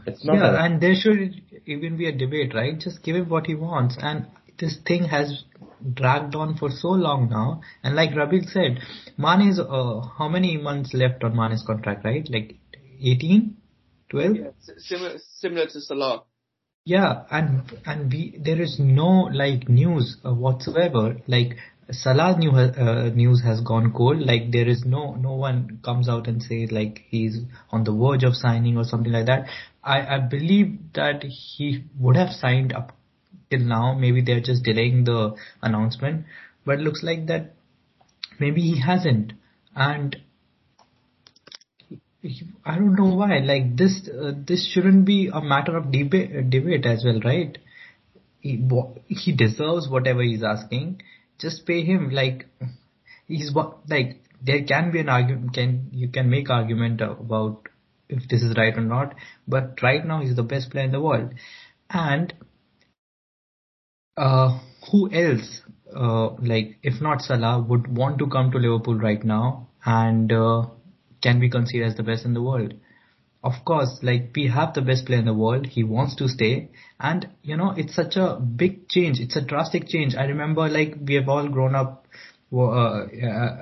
[0.07, 0.35] it's not.
[0.35, 2.79] Yeah, that- and there should even be a debate, right?
[2.79, 3.97] Just give him what he wants.
[4.01, 4.27] And
[4.59, 5.45] this thing has
[5.93, 7.63] dragged on for so long now.
[7.83, 8.79] And like Rabbil said,
[9.19, 12.29] Mane is, uh, how many months left on Mane's contract, right?
[12.31, 12.57] Like
[13.01, 13.57] 18?
[14.11, 14.37] 12?
[14.37, 16.23] Yeah, similar similar to Salah.
[16.87, 21.17] Yeah, and and we there is no like news uh, whatsoever.
[21.27, 21.57] Like
[21.91, 24.21] Salah new uh, news has gone cold.
[24.21, 28.25] Like there is no no one comes out and says like he's on the verge
[28.25, 29.49] of signing or something like that.
[29.83, 32.93] I I believe that he would have signed up
[33.51, 33.95] till now.
[33.95, 36.25] Maybe they're just delaying the announcement,
[36.65, 37.55] but looks like that
[38.39, 39.33] maybe he hasn't.
[39.77, 40.17] And
[42.65, 43.39] I don't know why.
[43.39, 47.59] Like this, uh, this shouldn't be a matter of debate, debate as well, right?
[48.41, 48.63] He,
[49.09, 51.03] he deserves whatever he's asking.
[51.45, 52.11] Just pay him.
[52.11, 52.47] Like
[53.27, 55.55] he's what like there can be an argument.
[55.55, 57.69] Can you can make argument about
[58.09, 59.15] if this is right or not?
[59.47, 61.35] But right now he's the best player in the world,
[61.91, 62.35] and
[64.17, 64.59] uh,
[64.91, 65.61] who else?
[65.95, 70.67] Uh, like if not Salah would want to come to Liverpool right now and uh,
[71.23, 72.75] can be considered as the best in the world.
[73.45, 75.67] Of course, like we have the best player in the world.
[75.67, 79.21] He wants to stay, and you know it's such a big change.
[79.21, 80.17] It's a drastic change.
[80.17, 82.07] I remember like we have all grown up
[82.57, 83.07] uh,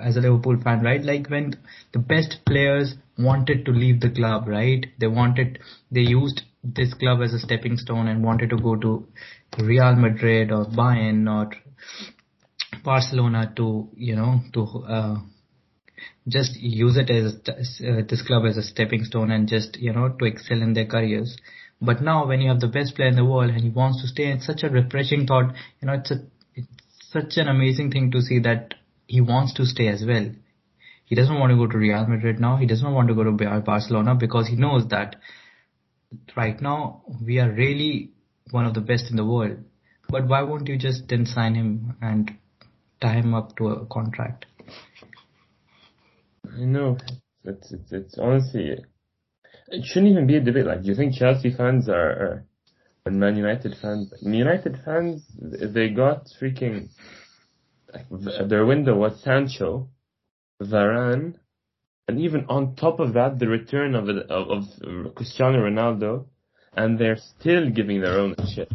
[0.01, 1.03] as a Liverpool fan, right?
[1.03, 1.55] Like when
[1.93, 4.87] the best players wanted to leave the club, right?
[4.99, 5.59] They wanted,
[5.91, 9.07] they used this club as a stepping stone and wanted to go to
[9.59, 11.51] Real Madrid or Bayern or
[12.85, 15.17] Barcelona to, you know, to uh,
[16.29, 17.35] just use it as
[17.81, 20.87] uh, this club as a stepping stone and just, you know, to excel in their
[20.87, 21.37] careers.
[21.81, 24.09] But now when you have the best player in the world and he wants to
[24.09, 25.53] stay, it's such a refreshing thought.
[25.81, 26.23] You know, it's a,
[26.55, 26.69] it's
[27.11, 28.75] such an amazing thing to see that
[29.07, 30.31] he wants to stay as well.
[31.05, 32.57] He doesn't want to go to Real Madrid now.
[32.57, 35.17] He doesn't want to go to Barcelona because he knows that
[36.37, 38.13] right now we are really
[38.51, 39.59] one of the best in the world.
[40.09, 42.31] But why won't you just then sign him and
[43.01, 44.47] tie him up to a contract?
[46.55, 46.99] I know.
[47.45, 48.77] It's, it's, it's honestly,
[49.69, 50.67] it shouldn't even be a debate.
[50.67, 52.47] Like, do you think Chelsea fans are, are
[53.05, 56.89] and Man United fans, United fans, they got freaking,
[57.93, 58.07] like,
[58.49, 59.89] their window was Sancho,
[60.63, 61.35] Varane,
[62.07, 66.27] and even on top of that, the return of, of, of Cristiano Ronaldo,
[66.75, 68.71] and they're still giving their own shit.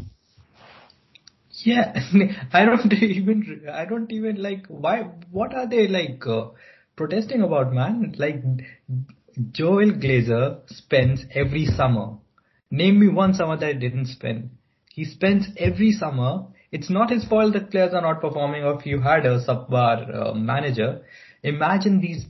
[1.63, 1.93] Yeah,
[2.53, 6.49] I don't even, I don't even like, why, what are they like, uh,
[6.97, 8.15] protesting about, man?
[8.17, 8.43] Like,
[9.51, 12.17] Joel Glazer spends every summer.
[12.69, 14.49] Name me one summer that he didn't spend.
[14.93, 16.47] He spends every summer.
[16.71, 20.13] It's not his fault that players are not performing or if you had a subpar
[20.13, 21.03] uh, manager.
[21.43, 22.25] Imagine these,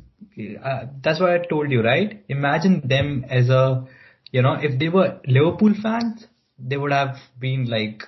[0.63, 2.23] uh, that's why I told you, right?
[2.27, 3.87] Imagine them as a,
[4.31, 6.27] you know, if they were Liverpool fans,
[6.59, 8.03] they would have been like,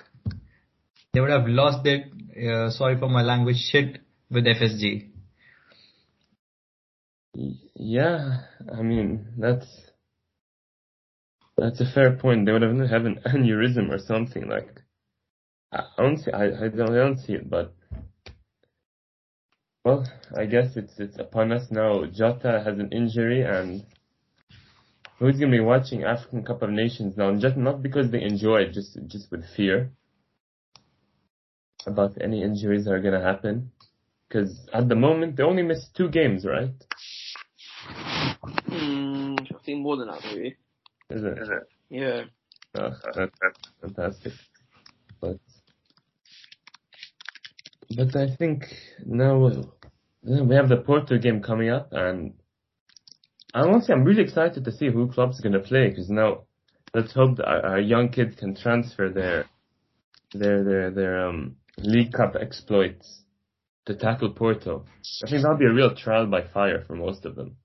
[1.14, 2.04] they would have lost their,
[2.36, 3.98] uh, sorry for my language, shit
[4.30, 5.09] with FSG.
[7.34, 9.66] Yeah, I mean that's
[11.56, 12.46] that's a fair point.
[12.46, 14.80] They would have have an aneurysm or something like.
[15.72, 16.32] I don't see.
[16.32, 17.72] I, I don't, I don't see it, but
[19.84, 22.04] well, I guess it's it's upon us now.
[22.06, 23.84] Jota has an injury, and
[25.18, 27.34] who's gonna be watching African Cup of Nations now?
[27.36, 29.92] Just not because they enjoy it, just just with fear
[31.86, 33.70] about any injuries that are gonna happen.
[34.28, 36.74] Because at the moment they only missed two games, right?
[39.80, 40.56] Think more than that, maybe.
[41.08, 41.38] Is it?
[41.38, 41.68] Is it?
[41.88, 42.22] Yeah.
[42.74, 44.32] Oh, that's, that's fantastic.
[45.20, 45.38] But
[47.96, 48.64] but I think
[49.06, 49.38] now
[50.22, 52.34] we have the Porto game coming up, and
[53.54, 56.42] I honestly, I'm really excited to see who Klopp's going to play because now
[56.94, 59.46] let's hope that our, our, young kids can transfer their
[60.34, 63.22] their their their um League Cup exploits
[63.86, 64.84] to tackle Porto.
[65.24, 67.56] I think that'll be a real trial by fire for most of them.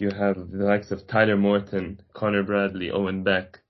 [0.00, 3.60] You have the likes of Tyler Morton, Connor Bradley, Owen Beck.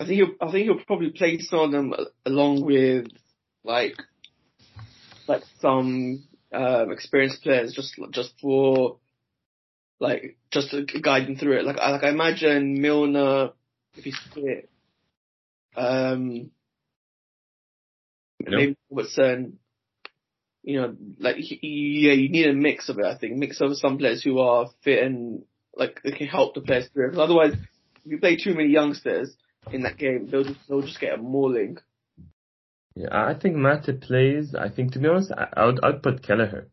[0.00, 1.94] I think he'll, I think he'll probably play some of them
[2.26, 3.06] along with
[3.62, 3.94] like
[5.28, 8.98] like some um, experienced players just just for
[10.00, 11.64] like just to guide them through it.
[11.64, 13.50] Like I like I imagine Milner
[13.96, 14.68] if he's fit,
[15.76, 16.50] um,
[18.40, 19.60] maybe Robertson
[20.62, 23.04] you know, like yeah, you need a mix of it.
[23.04, 25.44] I think mix of some players who are fit and
[25.76, 27.10] like they can help the players through.
[27.10, 29.36] Because otherwise, if you play too many youngsters
[29.72, 31.78] in that game, they'll just they'll just get a mauling.
[32.94, 34.54] Yeah, I think Matip plays.
[34.54, 36.68] I think to be honest, I, I would I'd put Kelleher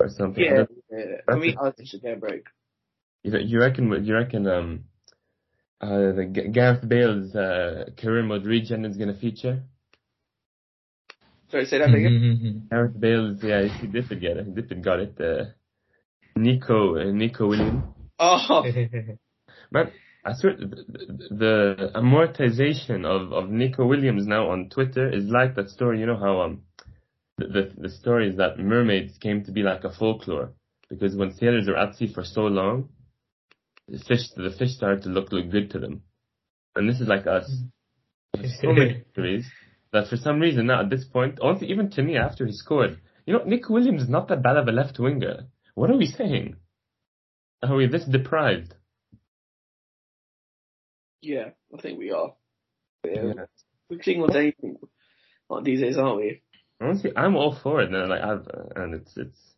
[0.00, 0.42] or something.
[0.42, 1.16] Yeah, yeah.
[1.24, 2.44] for me, I think should get a break.
[3.22, 4.04] You, you reckon?
[4.04, 4.46] You reckon?
[4.46, 4.84] Um,
[5.80, 9.64] uh, the Gareth Bale's uh, career mode regen is gonna feature?
[11.54, 12.66] Sorry, say that again.
[12.68, 14.46] Gareth Bale, yeah, he did get it.
[14.46, 15.14] He did got it.
[15.20, 15.52] Uh,
[16.34, 17.84] Neco, uh, Neco Williams.
[18.18, 18.64] Oh.
[19.70, 19.92] Man,
[20.24, 20.84] I swear, the,
[21.30, 26.00] the amortization of, of Neco Williams now on Twitter is like that story.
[26.00, 26.62] You know how um
[27.38, 30.54] the, the the story is that mermaids came to be like a folklore
[30.90, 32.88] because when sailors are at sea for so long,
[33.86, 36.02] the fish the fish started to look look good to them,
[36.74, 37.48] and this is like us.
[38.60, 39.46] so many stories
[39.94, 43.00] that for some reason now at this point, also even to me after he scored,
[43.24, 45.46] you know, Neco Williams is not that bad of a left winger.
[45.74, 46.56] What are we saying?
[47.62, 48.74] Are we this deprived?
[51.22, 52.34] Yeah, I think we are.
[53.06, 53.22] Yeah.
[53.24, 53.44] yeah.
[53.88, 54.76] We're cling on anything
[55.62, 56.42] these days, aren't we?
[56.80, 57.90] Honestly, I'm all for it.
[57.90, 59.53] Like, I've, and it's it's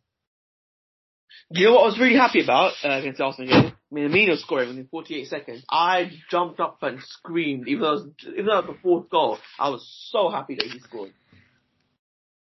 [1.49, 3.73] you know what I was really happy about uh, against Arsenal game?
[3.93, 5.63] Minamino scoring within 48 seconds.
[5.71, 9.09] I jumped up and screamed, even though it was, even though it was the fourth
[9.09, 9.37] goal.
[9.59, 11.13] I was so happy that he scored.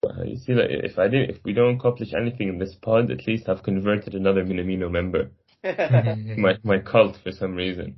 [0.03, 3.11] Uh, you see, like, if I didn't, if we don't accomplish anything in this pod,
[3.11, 5.31] at least I've converted another Minamino member.
[6.37, 7.97] my my cult for some reason.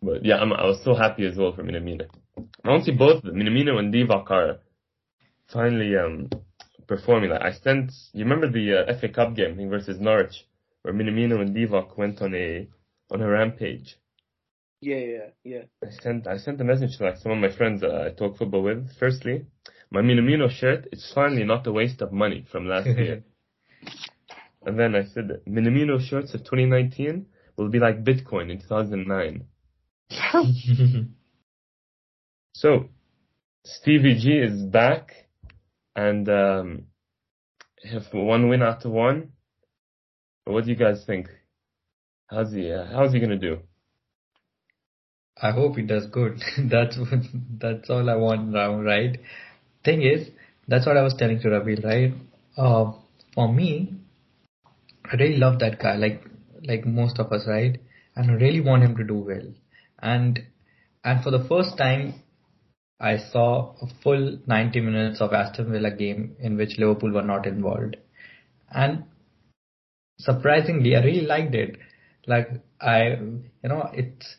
[0.00, 2.06] But yeah, I'm, i was so happy as well for Minamino.
[2.64, 4.58] Honestly, both the Minamino and Divock are
[5.52, 6.28] finally um
[6.96, 7.30] performing.
[7.30, 10.46] Like I sent, you remember the uh, FA Cup game versus Norwich,
[10.82, 12.68] where Minamino and Divock went on a
[13.10, 13.96] on a rampage.
[14.80, 15.62] Yeah, yeah, yeah.
[15.82, 18.36] I sent I sent a message to like some of my friends that I talk
[18.36, 18.90] football with.
[18.98, 19.46] Firstly,
[19.90, 23.24] my Minamino shirt is finally not a waste of money from last year.
[24.66, 27.26] and then I said Minamino shirts of 2019
[27.56, 29.44] will be like Bitcoin in 2009.
[32.54, 32.88] so,
[33.64, 35.21] Stevie G is back
[35.94, 36.86] and um,
[37.90, 39.32] have one win after one.
[40.44, 41.28] What do you guys think?
[42.28, 42.72] How's he?
[42.72, 43.60] Uh, how's he gonna do?
[45.40, 46.40] I hope he does good.
[46.70, 46.98] that's
[47.60, 49.18] that's all I want now, right?
[49.84, 50.28] Thing is,
[50.68, 52.14] that's what I was telling to Rabbil, right?
[52.56, 52.92] Uh,
[53.34, 53.94] for me,
[55.04, 56.22] I really love that guy, like
[56.64, 57.80] like most of us, right?
[58.14, 59.52] And I really want him to do well.
[60.00, 60.44] And
[61.04, 62.21] and for the first time,
[63.02, 67.46] I saw a full 90 minutes of Aston Villa game in which Liverpool were not
[67.46, 67.96] involved.
[68.70, 69.04] And
[70.18, 71.76] surprisingly, I really liked it.
[72.28, 72.48] Like
[72.80, 74.36] I, you know, it's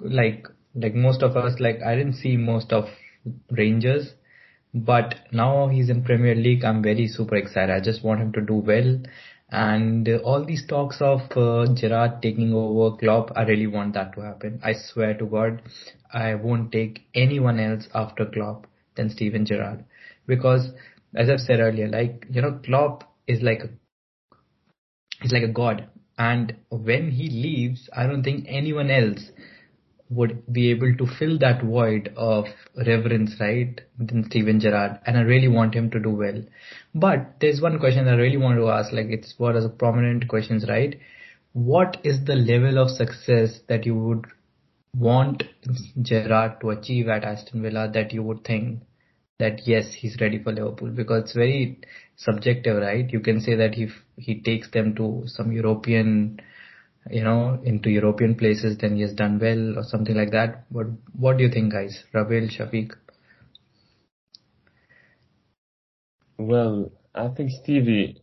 [0.00, 2.86] like like most of us, like I didn't see most of
[3.50, 4.14] Rangers,
[4.72, 6.64] but now he's in Premier League.
[6.64, 7.70] I'm very super excited.
[7.70, 8.98] I just want him to do well.
[9.48, 14.14] And uh, all these talks of uh, Gerrard taking over Klopp, I really want that
[14.14, 14.60] to happen.
[14.64, 15.62] I swear to God,
[16.12, 19.84] I won't take anyone else after Klopp than Steven Gerrard.
[20.26, 20.70] Because,
[21.14, 23.68] as I've said earlier, like, you know, Klopp is like a,
[25.22, 25.88] he's like a god.
[26.18, 29.30] And when he leaves, I don't think anyone else
[30.08, 32.46] would be able to fill that void of
[32.86, 36.42] reverence, right, than Steven Gerrard, and I really want him to do well.
[36.94, 40.28] But there's one question I really want to ask, like it's one of the prominent
[40.28, 40.98] questions, right?
[41.52, 44.26] What is the level of success that you would
[44.96, 45.42] want
[46.00, 48.82] Gerrard to achieve at Aston Villa that you would think
[49.38, 50.90] that yes, he's ready for Liverpool?
[50.90, 51.80] Because it's very
[52.16, 53.10] subjective, right?
[53.10, 56.40] You can say that if he takes them to some European
[57.10, 60.64] you know, into European places, then he has done well or something like that.
[60.70, 60.86] What
[61.18, 62.04] What do you think, guys?
[62.14, 62.92] Rabbil, Chafic?
[66.38, 68.22] Well, I think Stevie,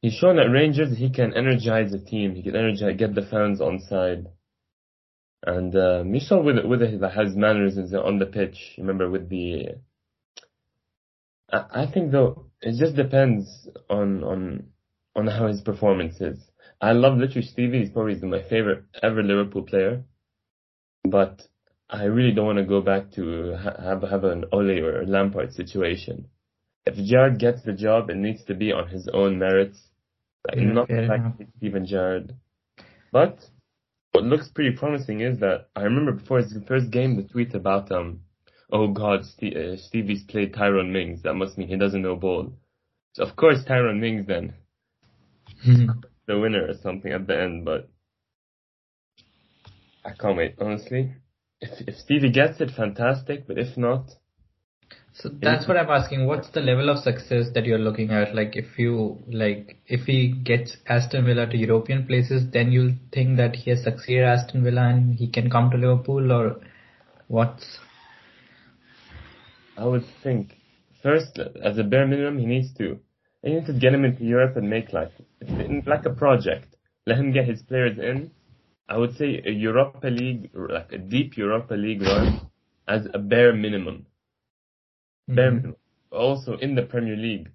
[0.00, 2.34] he's shown at Rangers he can energize the team.
[2.34, 4.26] He can energize, get the fans on side.
[5.44, 7.00] And um, you saw with with his
[7.36, 8.74] mannerisms on the pitch.
[8.78, 9.76] Remember with the.
[11.52, 14.66] I, I think though it just depends on on
[15.14, 16.38] on how his performance is.
[16.80, 17.80] I love literally Stevie.
[17.80, 20.04] He's probably my favorite ever Liverpool player.
[21.04, 21.42] But
[21.88, 26.28] I really don't want to go back to have have an Ole or Lampard situation.
[26.84, 29.78] If Gerrard gets the job, it needs to be on his own merits,
[30.46, 32.34] like yeah, not like Steven Gerrard.
[33.12, 33.38] But
[34.12, 37.90] what looks pretty promising is that I remember before his first game the tweet about
[37.92, 38.20] um,
[38.70, 41.22] oh God, Steve, uh, Stevie's played Tyrone Mings.
[41.22, 42.52] That must mean he doesn't know ball.
[43.14, 44.54] So of course Tyrone Mings then.
[46.26, 47.88] the winner or something at the end, but
[50.04, 51.14] I can't wait, honestly.
[51.60, 54.10] If if Stevie gets it, fantastic, but if not.
[55.14, 56.26] So that's what I'm asking.
[56.26, 58.34] What's the level of success that you're looking at?
[58.34, 63.38] Like if you like if he gets Aston Villa to European places, then you'll think
[63.38, 66.60] that he has succeeded Aston Villa and he can come to Liverpool or
[67.28, 67.78] what's
[69.76, 70.56] I would think
[71.02, 73.00] first as a bare minimum he needs to
[73.46, 75.12] he needs to get him into Europe and make like
[75.86, 76.74] like a project.
[77.06, 78.32] Let him get his players in.
[78.88, 82.50] I would say a Europa League, like a deep Europa League run,
[82.88, 84.06] as a bare minimum.
[85.28, 85.56] Bare mm-hmm.
[85.56, 85.76] minimum.
[86.10, 87.50] Also in the Premier League,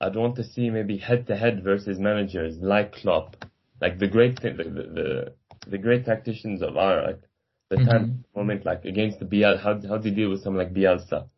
[0.00, 3.34] I'd want to see maybe head to head versus managers like Klopp,
[3.80, 5.34] like the great the the,
[5.66, 7.22] the great tacticians of our like
[7.68, 7.88] the mm-hmm.
[7.88, 9.58] time moment like against the Biel.
[9.58, 11.28] How how does he deal with someone like Bielsa?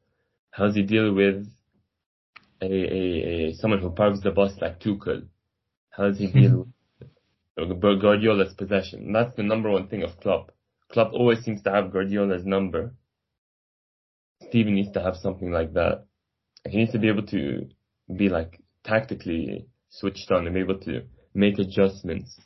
[0.51, 1.49] How does he deal with
[2.63, 5.27] a, a, a someone who parks the bus like Tuchel?
[5.91, 6.69] How does he deal
[7.57, 9.07] with Guardiola's possession?
[9.07, 10.53] And that's the number one thing of Klopp.
[10.91, 12.95] Klopp always seems to have Guardiola's number.
[14.49, 16.05] Steven needs to have something like that.
[16.69, 17.69] He needs to be able to
[18.15, 21.03] be like tactically switched on and be able to
[21.35, 22.39] make adjustments.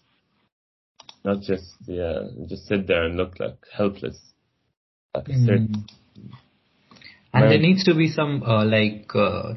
[1.25, 4.19] Not just yeah, just sit there and look like helpless.
[5.15, 5.85] Like mm.
[7.33, 9.55] And there needs to be some uh, like uh,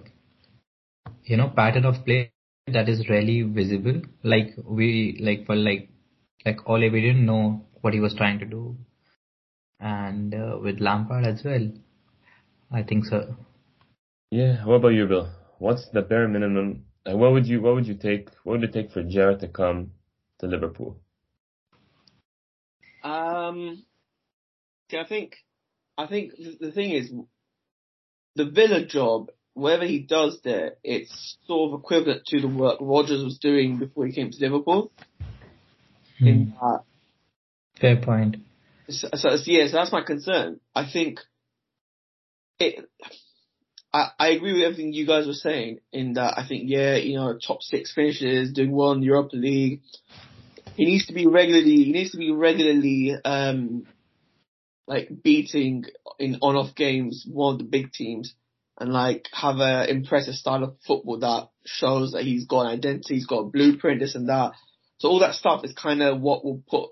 [1.30, 2.32] you know pattern of play
[2.68, 4.02] that is really visible.
[4.24, 5.90] Like we like for like
[6.46, 8.78] like Ole we didn't know what he was trying to do,
[9.80, 11.72] and uh, with Lampard as well.
[12.72, 13.36] I think so.
[14.32, 14.66] Yeah.
[14.66, 15.30] What about you, Bill?
[15.60, 16.86] What's the bare minimum?
[17.06, 18.30] Like, what would you what would you take?
[18.44, 19.92] What would it take for Gerrard to come
[20.40, 21.00] to Liverpool?
[23.04, 23.84] Um.
[24.92, 25.36] I think
[25.98, 27.12] I think the thing is
[28.36, 29.30] the Villa job
[29.60, 34.06] whatever he does there, it's sort of equivalent to the work Rodgers was doing before
[34.06, 34.92] he came to Liverpool.
[36.20, 36.28] Hmm.
[36.28, 36.84] In that,
[37.80, 38.38] fair point.
[38.90, 40.60] So, so yeah, so that's my concern.
[40.76, 41.20] I think
[42.60, 42.86] it.
[43.92, 47.18] I, I agree with everything you guys were saying in that I think yeah, you
[47.18, 49.82] know, top six finishes, doing well in the Europa League.
[50.76, 51.84] He needs to be regularly.
[51.84, 53.86] He needs to be regularly um,
[54.88, 55.86] like beating
[56.18, 58.34] in on-off games one of the big teams
[58.80, 63.16] and like have a impressive style of football that shows that he's got an identity,
[63.16, 64.54] he's got a blueprint, this and that.
[65.00, 66.92] So all that stuff is kind of what will put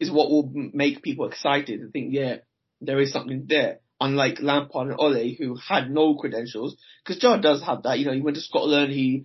[0.00, 2.36] is what will make people excited to think, yeah,
[2.80, 3.80] there is something there.
[4.00, 7.98] Unlike Lampard and Ole, who had no credentials, because Gerrard does have that.
[7.98, 9.24] You know, he went to Scotland, he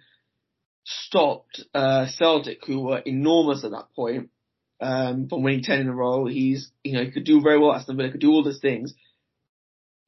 [0.83, 4.29] stopped uh, Celtic, who were enormous at that point,
[4.81, 6.25] um, from winning ten in a row.
[6.25, 8.59] He's, you know, he could do very well at Aston Villa, could do all these
[8.59, 8.93] things.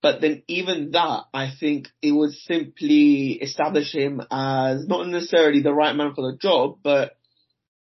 [0.06, 5.74] But then even that, I think it would simply establish him as not necessarily the
[5.74, 7.18] right man for the job, but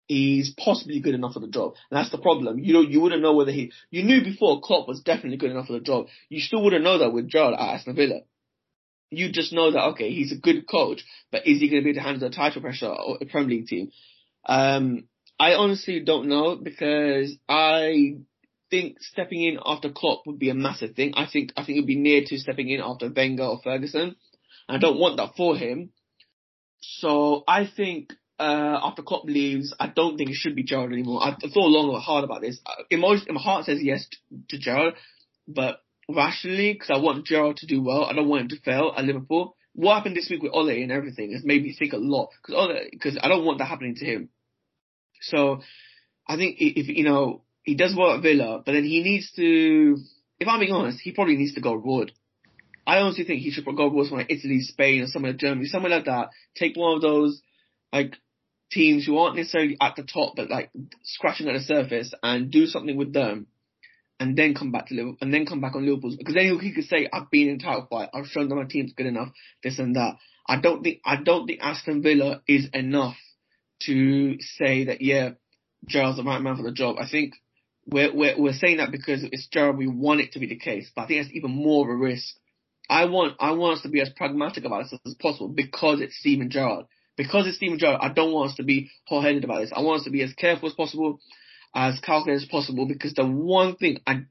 [0.08, 1.74] he's possibly good enough for the job.
[1.90, 2.60] And that's the problem.
[2.60, 5.66] You know, you wouldn't know whether he, you knew before Klopp was definitely good enough
[5.66, 6.06] for the job.
[6.30, 8.20] You still wouldn't know that with Gerrard at Aston Villa.
[9.10, 11.90] You just know that, okay, he's a good coach, but is he going to be
[11.90, 13.90] able to handle the title pressure or a Premier League team?
[14.46, 15.08] Um,
[15.38, 18.16] I honestly don't know because I
[18.74, 21.12] think stepping in after Klopp would be a massive thing.
[21.16, 24.16] I think, I think it would be near to stepping in after Wenger or Ferguson.
[24.68, 25.90] I don't want that for him.
[26.80, 31.22] So I think uh, after Klopp leaves, I don't think it should be Gerrard anymore.
[31.22, 32.58] I, thought long and hard about this.
[32.66, 34.94] Uh, in my, in my heart says yes to, to Gerrard,
[35.46, 38.92] but rationally, because I want Gerrard to do well, I don't want him to fail
[38.96, 39.56] at Liverpool.
[39.74, 42.68] What happened this week with Ole and everything has made me think a lot because
[42.90, 44.28] because I don't want that happening to him.
[45.20, 45.62] So
[46.28, 49.96] I think if you know he does well at Villa, but then he needs to.
[50.38, 52.12] If I'm being honest, he probably needs to go abroad.
[52.86, 55.66] I honestly think he should go abroad somewhere like Italy, Spain, or somewhere like Germany,
[55.66, 56.28] somewhere like that.
[56.54, 57.40] Take one of those
[57.92, 58.16] like
[58.70, 60.70] teams who aren't necessarily at the top, but like
[61.02, 63.46] scratching at the surface and do something with them
[64.20, 66.72] and then come back to Liverpool and then come back on Liverpool's because then he
[66.72, 69.28] could say, I've been in title fight, I've shown that my team's good enough,
[69.62, 70.16] this and that.
[70.46, 73.16] I don't think, I don't think Aston Villa is enough
[73.84, 75.30] to say that, yeah,
[75.86, 76.96] Gerrard's the right man for the job.
[76.98, 77.34] I think
[77.86, 80.90] we're, we're, we're saying that because it's Gerrard, we want it to be the case,
[80.94, 82.34] but I think that's even more of a risk.
[82.88, 86.16] I want, I want us to be as pragmatic about this as possible because it's
[86.18, 89.72] Steven Gerrard because it's Steven Gerrard, I don't want us to be hot-headed about this.
[89.74, 91.20] I want us to be as careful as possible,
[91.74, 94.22] as calculated as possible, because the one thing I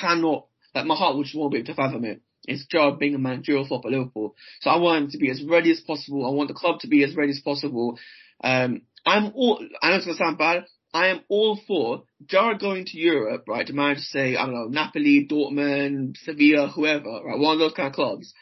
[0.00, 3.18] cannot, like my heart just won't be able to fathom it, is Gerrard being a
[3.18, 4.34] managerial flop at Liverpool.
[4.60, 6.26] So I want him to be as ready as possible.
[6.26, 7.98] I want the club to be as ready as possible.
[8.42, 12.86] Um, I'm all, I know it's gonna sound bad, I am all for Gerrard going
[12.86, 17.54] to Europe, right, to manage, say, I don't know, Napoli, Dortmund, Sevilla, whoever, right, one
[17.54, 18.32] of those kind of clubs,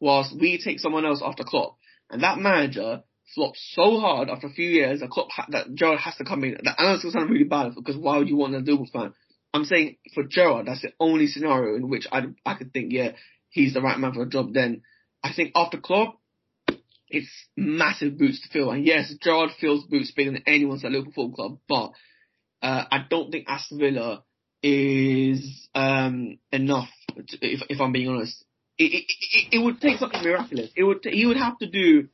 [0.00, 1.76] whilst we take someone else after Klopp.
[2.10, 3.02] And that manager
[3.34, 6.44] flopped so hard after a few years that Klopp ha- that Gerrard has to come
[6.44, 6.56] in.
[6.62, 9.12] That, I know really bad because why would you want a Liverpool fan?
[9.52, 13.12] I'm saying for Gerrard, that's the only scenario in which I I could think, yeah,
[13.48, 14.52] he's the right man for the job.
[14.52, 14.82] Then
[15.24, 16.20] I think after Klopp,
[17.08, 18.70] it's massive boots to fill.
[18.70, 23.04] And yes, Gerrard fills boots bigger than anyone's at Liverpool Football Club, but uh, I
[23.08, 24.24] don't think Aston Villa
[24.62, 26.88] is um, enough.
[27.16, 28.44] To, if, if I'm being honest,
[28.78, 30.70] it, it, it, it would take something miraculous.
[30.76, 32.08] It would he would have to do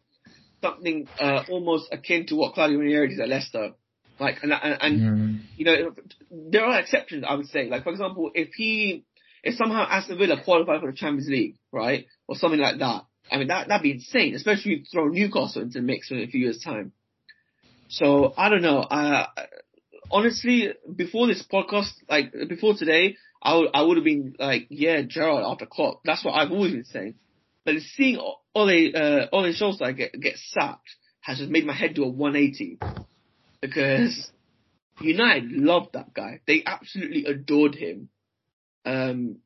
[0.62, 3.72] something uh, almost akin to what Claudio Ranieri did at Leicester.
[4.18, 5.40] Like, and, and, and mm.
[5.56, 5.94] you know,
[6.30, 7.68] there are exceptions, I would say.
[7.68, 9.04] Like, for example, if he,
[9.42, 13.38] if somehow Aston Villa qualified for the Champions League, right, or something like that, I
[13.38, 16.26] mean, that, that'd be insane, especially if you throw Newcastle into the mix in a
[16.26, 16.92] few years' time.
[17.88, 18.86] So, I don't know.
[20.10, 25.02] Honestly, before this podcast, like, before today, I would, I would have been like, yeah,
[25.02, 26.02] Gerrard after Klopp.
[26.04, 27.14] That's what I've always been saying.
[27.64, 28.18] But seeing
[28.54, 30.88] Ole uh, Ole Solskjaer get get sacked
[31.20, 32.78] has just made my head do a 180
[33.60, 34.30] because
[35.00, 36.40] United loved that guy.
[36.46, 38.08] They absolutely adored him,
[38.84, 39.36] um,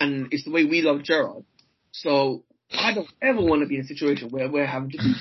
[0.00, 1.44] and it's the way we love Gerrard.
[1.92, 5.12] So I don't ever want to be in a situation where we're having to do.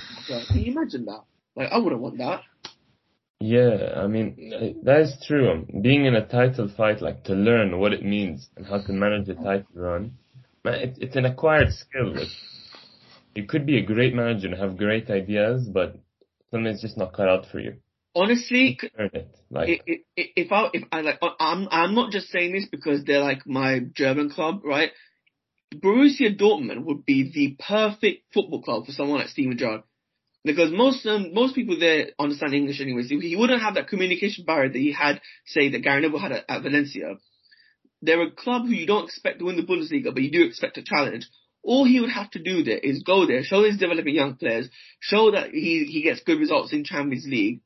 [0.48, 1.24] Can you imagine that?
[1.56, 2.42] Like I wouldn't want that.
[3.40, 5.52] Yeah, I mean that is true.
[5.52, 8.92] Um, being in a title fight, like to learn what it means and how to
[8.94, 10.18] manage a title run,
[10.66, 12.16] it, it's an acquired skill.
[13.36, 15.98] you could be a great manager and have great ideas, but
[16.52, 17.76] something's just not cut out for you.
[18.16, 19.36] Honestly, it.
[19.50, 19.84] Like,
[20.16, 23.82] if I, if I like, I'm, I'm not just saying this because they're like my
[23.94, 24.92] German club, right?
[25.80, 29.82] Borussia Dortmund would be the perfect football club for someone like Steven Gerrard.
[30.44, 33.10] Because most um, most people there understand English anyways.
[33.10, 36.46] He wouldn't have that communication barrier that he had, say, that Gary Neville had at,
[36.48, 37.16] at Valencia.
[38.04, 40.78] They're a club who you don't expect to win the Bundesliga, but you do expect
[40.78, 41.28] a challenge.
[41.64, 44.70] All he would have to do there is go there, show he's developing young players,
[45.00, 47.62] show that he, he gets good results in Champions League,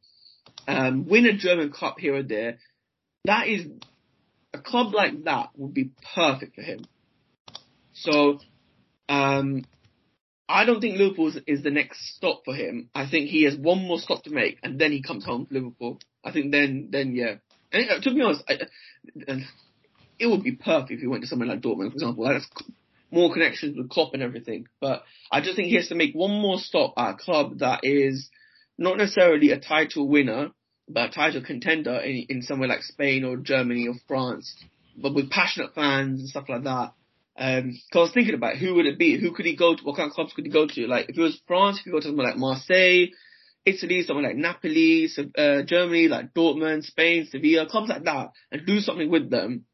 [0.65, 2.59] um, win a German Cup here or there.
[3.25, 3.67] That is
[4.53, 6.85] a club like that would be perfect for him.
[8.01, 8.39] So,
[9.07, 9.65] um,
[10.47, 12.89] I don't think Liverpool is the next stop for him.
[12.95, 15.53] I think he has one more stop to make, and then he comes home to
[15.53, 15.99] Liverpool.
[16.23, 17.35] I think then, then yeah.
[17.71, 18.53] And, uh, to be honest, I,
[19.31, 19.35] uh,
[20.17, 22.25] it would be perfect if he went to somewhere like Dortmund, for example.
[22.25, 22.49] That's
[23.11, 24.67] more connections with Klopp and everything.
[24.81, 27.81] But I just think he has to make one more stop at a club that
[27.83, 28.29] is
[28.77, 30.49] not necessarily a title winner,
[30.87, 34.55] but a title contender in, in somewhere like Spain or Germany or France,
[34.97, 36.93] but with passionate fans and stuff like that.
[37.39, 39.17] Um, cause I was thinking about who would it be?
[39.17, 39.83] Who could he go to?
[39.83, 40.87] What kind of clubs could he go to?
[40.87, 43.07] Like, if it was France, he could go to somewhere like Marseille,
[43.65, 48.81] Italy, somewhere like Napoli, uh, Germany, like Dortmund, Spain, Sevilla, clubs like that, and do
[48.81, 49.65] something with them.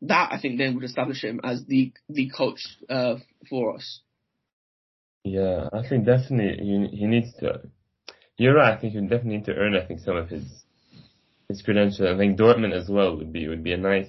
[0.00, 3.16] That I think then would establish him as the the coach uh,
[3.50, 4.00] for us.
[5.24, 7.60] Yeah, I think definitely he he needs to
[8.38, 8.76] you're right.
[8.76, 9.76] I think you definitely need to earn.
[9.76, 10.64] I think some of his
[11.48, 12.08] his credentials.
[12.08, 14.08] I think Dortmund as well would be would be a nice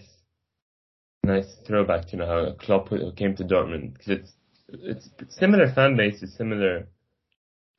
[1.23, 2.07] nice throwback.
[2.07, 4.31] to You know how Klopp came to Dortmund because it's
[4.69, 5.09] it's
[5.39, 6.87] similar fan base, bases, similar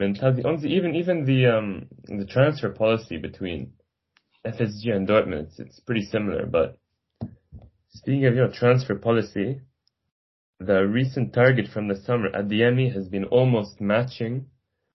[0.00, 0.42] mentality.
[0.68, 3.72] Even even the um the transfer policy between
[4.46, 6.46] FSG and Dortmund it's, it's pretty similar.
[6.46, 6.78] But
[7.90, 9.60] speaking of you know transfer policy,
[10.60, 14.46] the recent target from the summer Adeyemi has been almost matching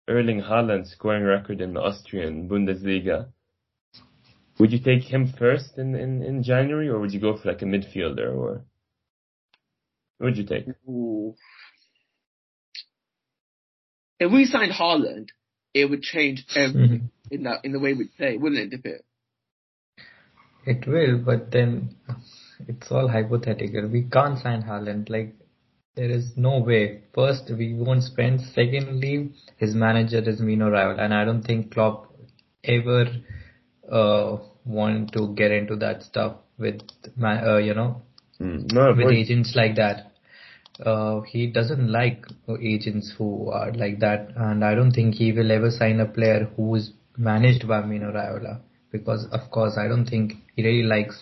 [0.07, 3.27] Erling Haaland scoring record in the Austrian Bundesliga.
[4.59, 7.61] Would you take him first in, in, in January, or would you go for like
[7.61, 8.65] a midfielder, or
[10.17, 10.67] what would you take?
[10.87, 11.33] Ooh.
[14.19, 15.29] If we signed Haaland,
[15.73, 17.33] it would change everything mm-hmm.
[17.33, 18.99] in that in the way we play, wouldn't it, Dipit?
[20.65, 21.95] It will, but then
[22.67, 23.87] it's all hypothetical.
[23.87, 25.09] We can't sign Haaland.
[25.09, 25.35] Like
[25.95, 27.03] there is no way.
[27.15, 28.41] First, we won't spend.
[28.53, 32.13] Secondly, his manager is Mino Raiola, and I don't think Klopp
[32.65, 33.05] ever
[33.91, 36.81] uh, want to get into that stuff with,
[37.23, 38.01] uh, you know,
[38.39, 40.11] mm, no, with agents like that.
[40.85, 42.25] Uh, he doesn't like
[42.61, 46.49] agents who are like that, and I don't think he will ever sign a player
[46.55, 48.61] who is managed by Mino Raiola
[48.91, 51.21] because, of course, I don't think he really likes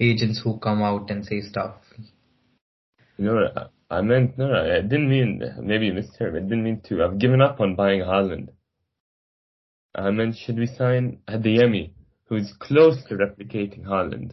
[0.00, 1.74] agents who come out and say stuff.
[3.18, 3.48] No,
[3.90, 6.34] I meant no, I didn't mean maybe you misheard.
[6.34, 7.04] I didn't mean to.
[7.04, 8.48] I've given up on buying Haaland.
[9.94, 11.90] I meant should we sign Adeyemi,
[12.24, 14.32] who's close to replicating Haaland?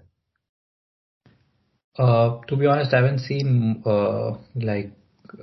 [1.97, 4.91] Uh, to be honest, I haven't seen uh, like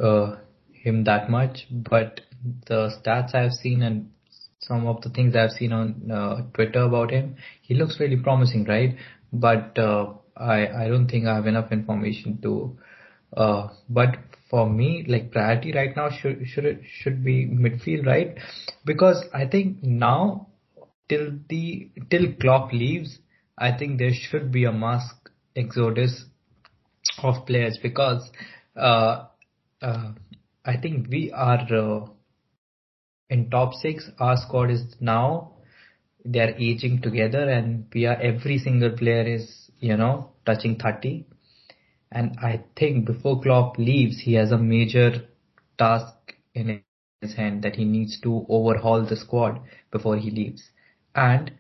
[0.01, 0.37] uh,
[0.73, 2.23] him that much, but
[2.67, 4.11] the stats I've seen and
[4.61, 8.65] some of the things I've seen on uh, Twitter about him, he looks really promising,
[8.65, 8.97] right?
[9.33, 12.79] But uh, I I don't think I have enough information to
[13.91, 14.17] but
[14.51, 18.37] for me, like priority right now should should should be midfield, right?
[18.85, 20.49] Because I think now
[21.09, 23.19] till the till Klopp leaves,
[23.59, 25.09] I think there should be a mass
[25.57, 26.25] exodus
[27.23, 28.31] of players because
[28.77, 29.27] uh,
[29.83, 30.13] uh,
[30.65, 32.07] I think we are uh,
[33.31, 34.11] in top six.
[34.19, 35.53] Our squad is now
[36.25, 41.27] they are aging together, and we are every single player is you know touching thirty
[42.11, 45.27] and I think before Klopp leaves, he has a major
[45.79, 46.83] task in
[47.21, 50.71] his hand that he needs to overhaul the squad before he leaves.
[51.15, 51.53] And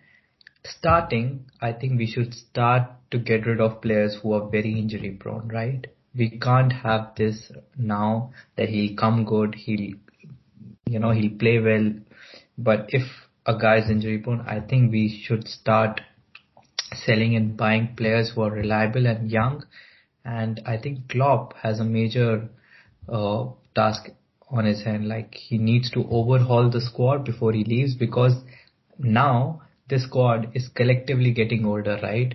[0.64, 5.10] starting, I think we should start to get rid of players who are very injury
[5.10, 5.86] prone, right?
[6.14, 9.94] We can't have this now that he'll come good, he'll,
[10.86, 11.92] you know, he'll play well.
[12.56, 13.02] But if
[13.44, 16.00] a guy is injury prone, I think we should start
[16.94, 19.64] selling and buying players who are reliable and young
[20.26, 22.48] and I think Klopp has a major
[23.08, 23.46] uh,
[23.76, 24.08] task
[24.50, 25.06] on his hand.
[25.08, 28.34] Like he needs to overhaul the squad before he leaves because
[28.98, 32.34] now the squad is collectively getting older, right?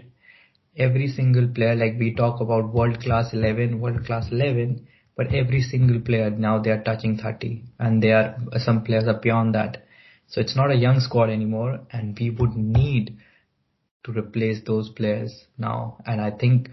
[0.78, 4.88] Every single player, like we talk about world class 11, world class 11,
[5.18, 9.20] but every single player now they are touching 30 and they are, some players are
[9.20, 9.86] beyond that.
[10.28, 13.18] So it's not a young squad anymore and we would need
[14.06, 15.98] to replace those players now.
[16.06, 16.70] And I think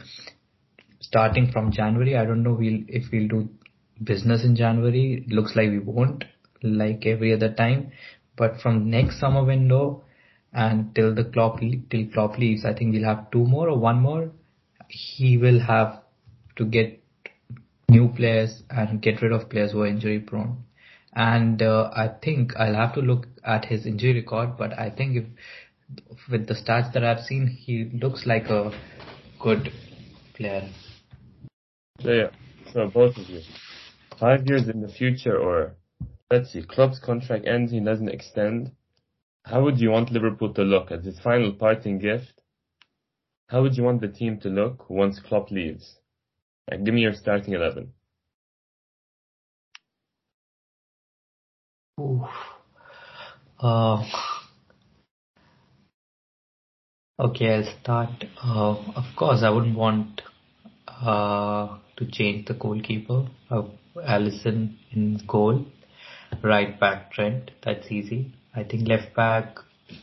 [1.00, 2.16] starting from January.
[2.16, 3.48] I don't know we'll, if we'll do
[4.02, 5.24] business in January.
[5.26, 6.24] It looks like we won't,
[6.62, 7.92] like every other time.
[8.36, 10.04] But from next summer window
[10.52, 14.00] and till the clock till Klopp leaves, I think we'll have two more or one
[14.00, 14.30] more.
[14.88, 16.02] He will have
[16.56, 17.02] to get
[17.88, 20.64] new players and get rid of players who are injury prone.
[21.14, 25.16] And uh, I think I'll have to look at his injury record, but I think
[25.16, 25.24] if
[26.30, 28.70] with the stats that I've seen, he looks like a
[29.40, 29.72] good
[30.34, 30.68] player.
[32.00, 32.30] So yeah,
[32.72, 33.40] so both of you.
[34.18, 35.74] Five years in the future or
[36.30, 38.72] let's see, Klopp's contract ends, he doesn't extend.
[39.44, 42.38] How would you want Liverpool to look as his final parting gift?
[43.48, 45.96] how would you want the team to look once Klopp leaves?
[46.70, 47.92] Like, give me your starting eleven.
[52.00, 52.28] Oof.
[53.58, 54.04] Uh,
[57.18, 58.24] okay, I'll start.
[58.42, 60.20] Uh, of course, I wouldn't want
[61.00, 63.26] uh, to change the goalkeeper.
[63.50, 63.62] Uh,
[63.96, 65.64] Alisson in goal.
[66.42, 67.50] Right back Trent.
[67.64, 68.32] That's easy.
[68.54, 69.58] I think left back.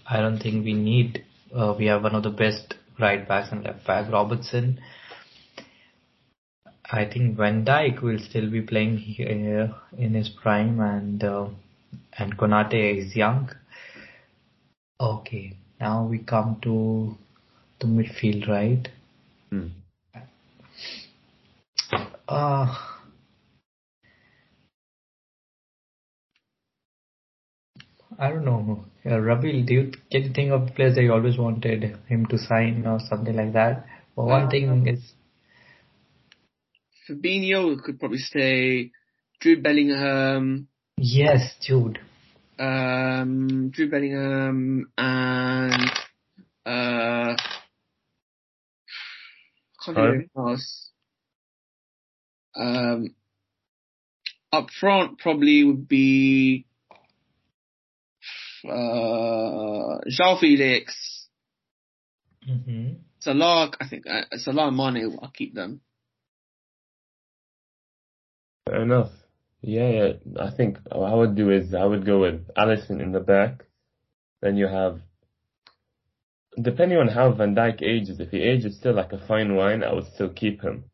[0.10, 1.24] I don't think we need.
[1.56, 4.12] Uh, we have one of the best right backs and left back.
[4.12, 4.80] Robertson.
[6.92, 11.48] I think Van Dijk will still be playing here in his prime, and uh,
[12.18, 13.50] and Konate is young.
[15.00, 17.18] Okay, now we come to
[17.80, 18.88] the midfield, right?
[19.50, 19.68] Hmm.
[22.28, 22.74] Uh,
[28.18, 28.86] I don't know.
[29.06, 32.38] Uh, Rabbil, do you can you think of players that you always wanted him to
[32.38, 33.86] sign or something like that?
[34.16, 35.14] Well, one thing is,
[37.08, 38.92] Fabinho could probably stay.
[39.42, 42.00] Drew Bellingham, yes, Jude.
[42.58, 45.92] um, Drew Bellingham, and
[46.66, 47.36] uh,
[49.84, 50.85] can't think of else.
[52.56, 53.16] Um,
[54.52, 56.66] up front probably would be
[58.64, 61.28] uh, João Felix,
[62.46, 63.72] hmm Salah.
[63.80, 65.18] I think uh, Salah and Mane.
[65.22, 65.82] I'll keep them.
[68.70, 69.12] Fair enough.
[69.62, 70.12] Yeah, yeah.
[70.40, 73.66] I think what I would do is I would go with Alisson in the back.
[74.42, 75.02] Then you have,
[76.62, 79.94] depending on how Van Dijk ages, if he ages still like a fine wine, I
[79.94, 80.86] would still keep him.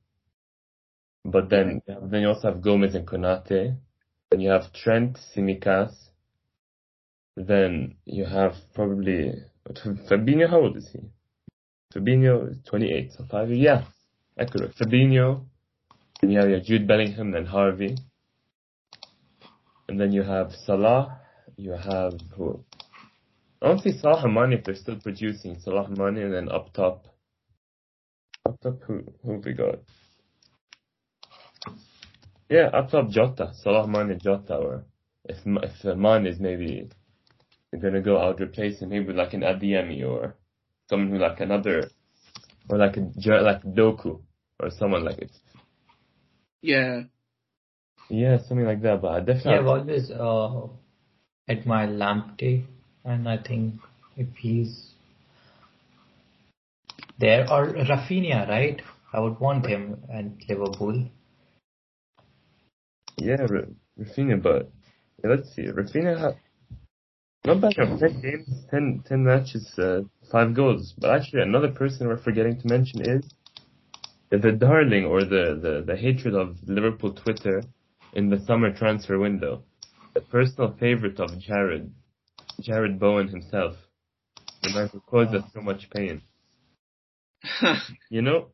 [1.24, 3.78] But then, then you also have Gomez and Konate.
[4.32, 5.93] Then you have Trent, Tsimikas.
[7.36, 9.34] Then you have probably
[10.09, 10.49] Fabinho.
[10.49, 10.99] How old is he?
[11.93, 13.51] Fabinho is 28, so five.
[13.51, 13.86] Yeah,
[14.39, 14.76] accurate.
[14.76, 15.45] Fabinho.
[16.22, 17.95] Then you have your Jude Bellingham and Harvey.
[19.88, 21.19] And then you have Salah.
[21.57, 22.63] You have who?
[23.61, 25.59] I don't see Salah and Mane if they're still producing.
[25.59, 27.05] Salah and Mane, and then up top.
[28.45, 29.80] Up top, who who have we got?
[32.52, 34.84] Yeah, up top Jota, Salah, Mane, Jota, or
[35.24, 36.89] if if uh, Mane is maybe
[37.82, 40.36] gonna go, I would replace him maybe with like an Adeyemi or
[40.89, 41.89] someone who like another,
[42.68, 44.20] or like a Jer- like Doku
[44.60, 45.32] or someone like it.
[46.62, 47.04] Yeah.
[48.10, 49.02] Yeah, something like that.
[49.02, 50.68] But I Yeah, definitely I've always uh,
[51.47, 52.66] admired Lamptey,
[53.06, 53.76] and I think
[54.18, 54.91] if he's
[57.18, 58.82] there or Rafinha, right?
[59.14, 61.10] I would want him at Liverpool.
[63.22, 63.67] Yeah, R-
[63.99, 64.72] Rafinha, but
[65.24, 65.63] yeah, let's see.
[65.63, 66.36] Rafinha had
[67.45, 70.01] not bad 10 games, 10, 10 matches, uh,
[70.32, 70.93] 5 goals.
[70.97, 73.34] But actually, another person we're forgetting to mention is
[74.32, 77.61] the darling or the, the, the hatred of Liverpool Twitter
[78.13, 79.63] in the summer transfer window.
[80.13, 81.91] The personal favorite of Jarrod,
[82.61, 83.76] Jarrod Bowen himself.
[84.63, 86.22] The man who caused us so much pain.
[88.09, 88.47] You know,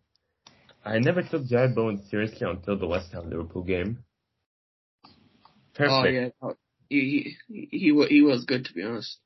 [0.86, 4.04] I never took Jarrod Bowen seriously until the West Ham Liverpool game.
[5.78, 6.36] Perfect.
[6.42, 6.54] oh yeah.
[6.90, 9.18] He he he he was good to be honest.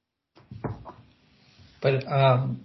[1.81, 2.63] But um,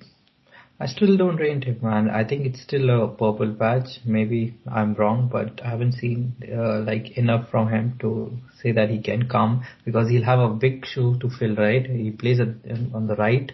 [0.78, 2.10] I still don't rate him, man.
[2.10, 4.00] I think it's still a purple patch.
[4.04, 8.90] Maybe I'm wrong, but I haven't seen uh, like enough from him to say that
[8.90, 11.86] he can come because he'll have a big shoe to fill, right?
[11.86, 12.48] He plays at,
[12.94, 13.52] on the right,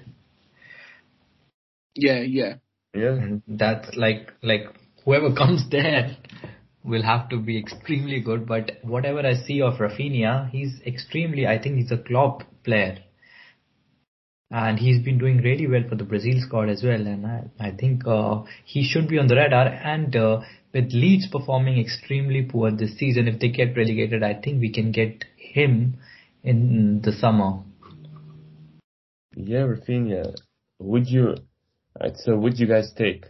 [1.94, 2.54] Yeah, yeah.
[2.94, 3.12] Yeah.
[3.12, 4.64] and that's like like
[5.04, 6.16] whoever comes there
[6.84, 8.46] will have to be extremely good.
[8.46, 11.46] But whatever I see of Rafinha, he's extremely.
[11.46, 12.98] I think he's a Klopp player,
[14.50, 17.06] and he's been doing really well for the Brazil squad as well.
[17.06, 19.66] And I, I think uh, he should be on the radar.
[19.66, 20.40] And uh,
[20.72, 24.92] with Leeds performing extremely poor this season, if they get relegated, I think we can
[24.92, 25.98] get him
[26.42, 27.60] in the summer.
[29.34, 30.34] Yeah, Rafinha.
[30.78, 31.36] Would you?
[32.16, 33.26] So would you guys take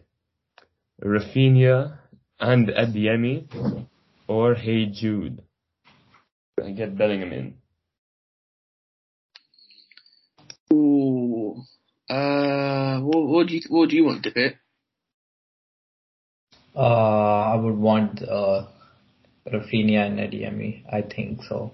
[1.05, 1.99] Rafinha
[2.43, 3.47] and Adeyemi
[4.27, 5.41] or Hey Jude?
[6.59, 7.55] And get Bellingham in.
[10.73, 11.63] Ooh.
[12.11, 14.37] Uh, what, what do you what do you want, Dip
[16.75, 18.67] Uh, I would want uh,
[19.47, 20.83] Rafinha and Adeyemi.
[20.93, 21.73] I think so.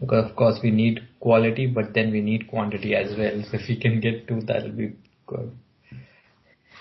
[0.00, 3.42] Because of course we need quality, but then we need quantity as well.
[3.50, 4.94] So if we can get two, that'll be
[5.26, 5.50] good.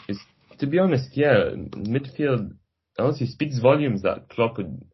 [0.07, 0.19] It's,
[0.59, 2.53] to be honest, yeah, midfield
[2.97, 4.85] honestly speaks volumes that Klopp would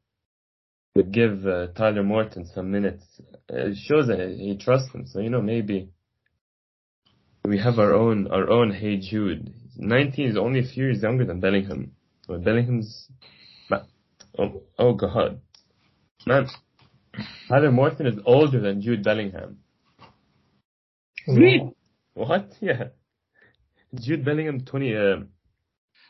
[0.95, 3.03] would give uh, Tyler Morton some minutes.
[3.49, 5.05] It shows that he he trusts him.
[5.07, 5.89] So you know maybe
[7.45, 9.53] we have our own our own Hey Jude.
[9.77, 11.93] 19 is only a few years younger than Bellingham.
[12.27, 13.07] So Bellingham's,
[14.37, 15.41] oh, oh god,
[16.27, 16.47] man,
[17.47, 19.59] Tyler Morton is older than Jude Bellingham.
[21.27, 21.71] Really?
[22.13, 22.51] What?
[22.61, 22.89] Yeah.
[23.93, 24.95] Jude Bellingham 20.
[24.95, 25.15] Uh,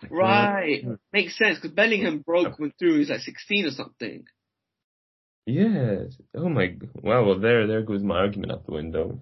[0.10, 0.84] Right.
[1.14, 4.26] Makes sense because Bellingham broke when through he was like 16 or something.
[5.46, 6.18] yes.
[6.36, 6.78] Oh my.
[7.02, 7.26] Wow.
[7.26, 9.22] Well, there, there goes my argument out the window.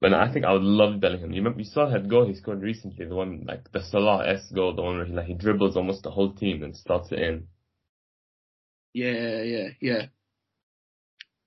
[0.00, 1.32] But I think I would love Bellingham.
[1.32, 4.50] You remember, you saw that goal he scored recently, the one like the Salah S
[4.54, 7.18] goal, the one where he like he dribbles almost the whole team and slots it
[7.18, 7.46] in.
[8.92, 10.06] Yeah, yeah, yeah.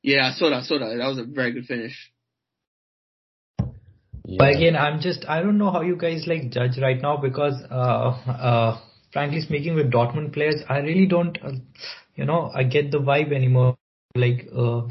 [0.02, 0.96] Yeah, I saw that, I saw that.
[0.98, 2.12] That was a very good finish.
[4.38, 7.54] But again, I'm just, I don't know how you guys like judge right now because,
[7.72, 8.80] uh, uh,
[9.12, 11.52] frankly speaking with Dortmund players, I really don't, uh,
[12.16, 13.78] you know, I get the vibe anymore.
[14.16, 14.82] Like, uh,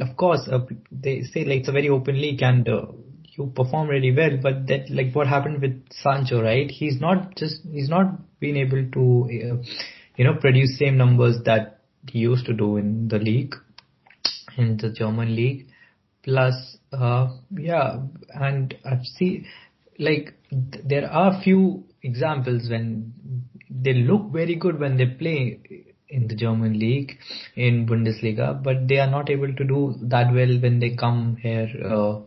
[0.00, 0.60] of course, uh,
[0.90, 2.86] they say like it's a very open league and, uh,
[3.36, 6.70] you perform really well, but that like what happened with Sancho, right?
[6.70, 9.62] He's not just, he's not been able to, uh,
[10.16, 13.54] you know, produce same numbers that he used to do in the league,
[14.56, 15.66] in the German league.
[16.22, 18.00] Plus, uh, yeah,
[18.34, 19.46] and I've seen,
[19.98, 23.12] like, th- there are few examples when
[23.70, 25.60] they look very good when they play
[26.08, 27.18] in the German league,
[27.54, 31.68] in Bundesliga, but they are not able to do that well when they come here,
[31.84, 32.20] uh,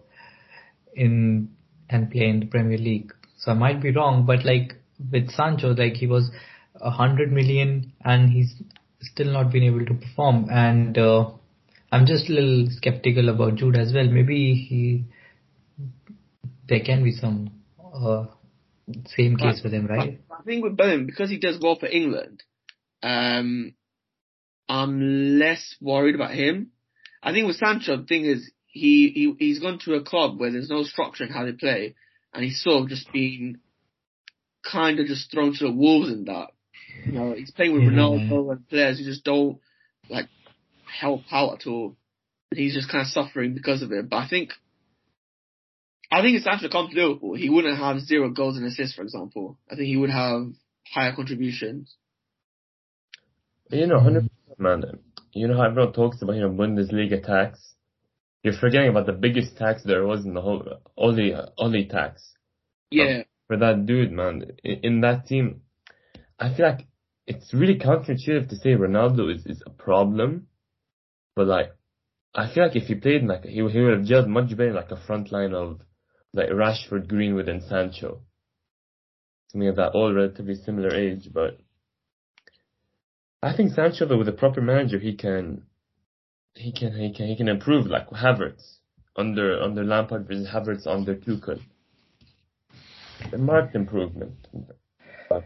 [0.95, 1.49] in,
[1.89, 3.11] and play in the Premier League.
[3.37, 4.75] So I might be wrong, but like,
[5.11, 6.31] with Sancho, like, he was
[6.79, 8.53] a hundred million and he's
[9.01, 11.31] still not been able to perform and, uh,
[11.93, 14.07] I'm just a little skeptical about Jude as well.
[14.07, 15.05] Maybe he,
[16.67, 18.25] there can be some uh,
[19.15, 20.19] same case with him, right?
[20.31, 22.41] I think with Bellingham, because he does well for England,
[23.03, 23.75] um,
[24.67, 26.71] I'm less worried about him.
[27.21, 30.51] I think with Sancho, the thing is, he, he, he's gone to a club where
[30.51, 31.93] there's no structure in how they play,
[32.33, 33.59] and he's sort of just been
[34.63, 36.47] kind of just thrown to the wolves in that.
[37.05, 37.89] You know, he's playing with Yeah.
[37.89, 39.59] Ronaldo and players who just don't,
[40.09, 40.27] like,
[40.99, 41.95] help out at all.
[42.51, 44.09] And he's just kind of suffering because of it.
[44.09, 44.51] But I think,
[46.11, 49.01] I think if Sancho come to Liverpool, he wouldn't have zero goals and assists, for
[49.01, 49.57] example.
[49.71, 50.53] I think he would have
[50.93, 51.95] higher contributions.
[53.69, 54.83] You know, hundred percent, man.
[55.33, 57.59] You know how everyone talks about you know Bundesliga tax.
[58.43, 60.63] You're forgetting about the biggest tax there was in the whole
[60.95, 62.33] Ole Ole tax.
[62.91, 64.51] Yeah, for that dude, man.
[64.63, 65.61] In, in that team,
[66.39, 66.87] I feel like
[67.25, 70.47] it's really counterintuitive to say Ronaldo is, is a problem,
[71.35, 71.75] but like,
[72.35, 74.91] I feel like if he played like he he would have gelled much better like
[74.91, 75.81] a front line of
[76.33, 78.21] like Rashford, Greenwood, and Sancho.
[79.51, 81.59] To me, that all relatively similar age, but
[83.41, 85.63] I think Sancho, though, with a proper manager, he can,
[86.55, 88.77] he can, he can, he can improve like Havertz
[89.15, 91.59] under under Lampard versus Havertz under Tuchel
[93.31, 94.35] a marked improvement.
[95.29, 95.45] But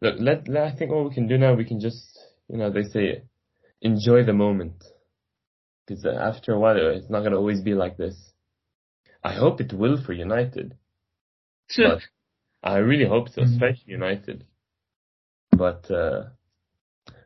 [0.00, 2.70] look, let, let I think all we can do now, we can just, you know,
[2.70, 3.22] they say,
[3.84, 4.82] enjoy the moment.
[5.86, 8.32] Because after a while, it's not gonna always be like this.
[9.22, 10.76] I hope it will for United.
[11.76, 12.02] But
[12.62, 13.52] I really hope so, Mhm.
[13.52, 14.44] especially United.
[15.52, 16.30] But uh,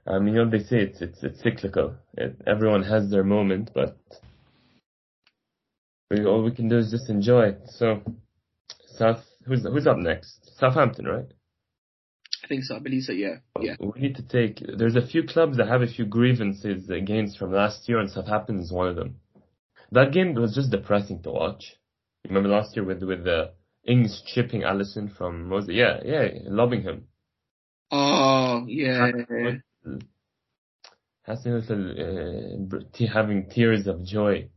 [0.07, 1.95] I mean, you know, they say it's it's it's cyclical.
[2.17, 3.97] It, everyone has their moment, but
[6.11, 7.61] we, all we can do is just enjoy it.
[7.69, 8.03] So,
[8.87, 10.51] South, who's who's up next?
[10.59, 11.31] Southampton, right?
[12.49, 12.77] Think so.
[12.77, 13.13] I believe so.
[13.13, 13.77] Yeah, yeah.
[13.79, 14.63] We need to take.
[14.77, 18.59] There's a few clubs that have a few grievances against from last year, and Southampton
[18.59, 19.17] is one of them.
[19.93, 21.77] That game was just depressing to watch.
[22.27, 23.53] Remember last year with with the
[23.87, 25.67] Ings chipping Alisson from was?
[25.69, 27.09] Yeah, yeah, lobbing him.
[27.91, 29.11] Oh, yeah.
[31.25, 31.63] Hassan
[32.73, 34.49] uh, having tears of joy.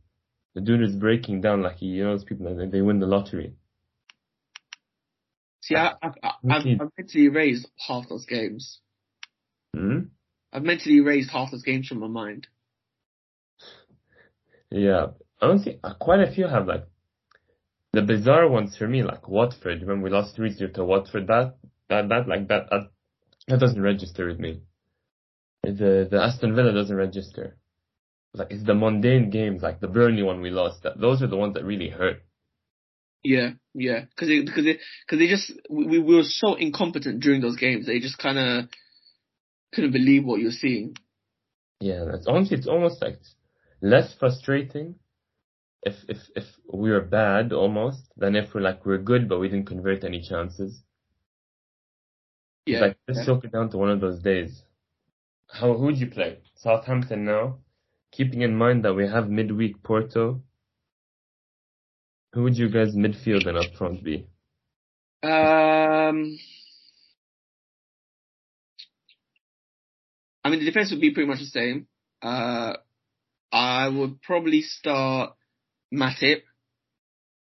[0.54, 3.06] The dude is breaking down like he, you know, those people that they win the
[3.06, 3.54] lottery.
[5.62, 8.80] See, I, I, I, I've, I've mentally erased half those games.
[9.74, 9.98] Hmm?
[10.52, 12.48] I've mentally erased half those games from my mind.
[14.70, 15.08] Yeah,
[15.40, 16.84] I don't uh, quite a few have like
[17.92, 19.86] the bizarre ones for me, like Watford.
[19.86, 21.26] When we lost three zero to Watford.
[21.28, 21.56] That
[21.88, 22.90] that that like that that,
[23.48, 24.62] that doesn't register with me.
[25.62, 27.56] The the Aston Villa doesn't register.
[28.34, 30.82] Like it's the mundane games, like the Burnley one we lost.
[30.82, 32.22] That those are the ones that really hurt.
[33.22, 34.06] Yeah, yeah.
[34.16, 37.86] Cause they, cause they, cause they just, we, we were so incompetent during those games.
[37.86, 38.64] They just kind of
[39.72, 40.96] couldn't believe what you're seeing.
[41.80, 43.18] Yeah, that's honestly it's almost like
[43.80, 44.94] less frustrating
[45.82, 49.48] if if if we were bad almost than if we're like we're good but we
[49.48, 50.82] didn't convert any chances.
[52.66, 52.76] Yeah.
[52.76, 53.26] It's like let's yeah.
[53.26, 54.62] choke it down to one of those days.
[55.48, 56.38] How who'd you play?
[56.54, 57.58] Southampton now,
[58.12, 60.42] keeping in mind that we have midweek Porto.
[62.32, 64.26] Who would you guys midfield and up front be?
[65.22, 66.38] Um,
[70.42, 71.86] I mean, the defense would be pretty much the same.
[72.22, 72.74] Uh,
[73.52, 75.34] I would probably start
[75.92, 76.42] Matip,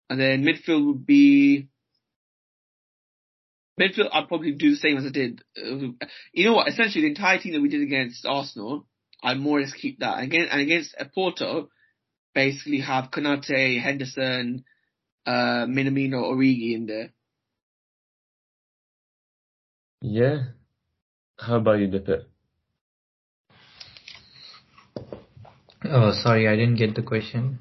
[0.10, 1.70] and then midfield would be
[3.80, 4.10] midfield.
[4.12, 5.42] I'd probably do the same as I did.
[5.56, 6.68] You know what?
[6.68, 8.86] Essentially, the entire team that we did against Arsenal,
[9.24, 10.22] I'd more or less keep that.
[10.22, 11.70] Again, and against Porto,
[12.36, 14.66] basically have Konate, Henderson,
[15.26, 17.10] uh, Minamino, Origi in there.
[20.02, 20.44] Yeah.
[21.38, 22.26] How about you, Dipit?
[25.84, 27.60] Oh, sorry, I didn't get the question.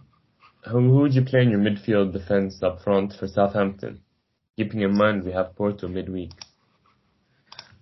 [0.69, 4.01] Who, who would you play in your midfield defense up front for Southampton?
[4.57, 6.33] Keeping in mind we have Porto midweek.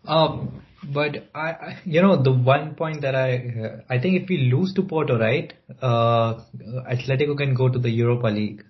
[0.06, 4.28] Um, but I, I, you know, the one point that I, uh, I think if
[4.28, 5.52] we lose to Porto, right,
[5.82, 6.40] uh,
[6.88, 8.64] Atletico can go to the Europa League.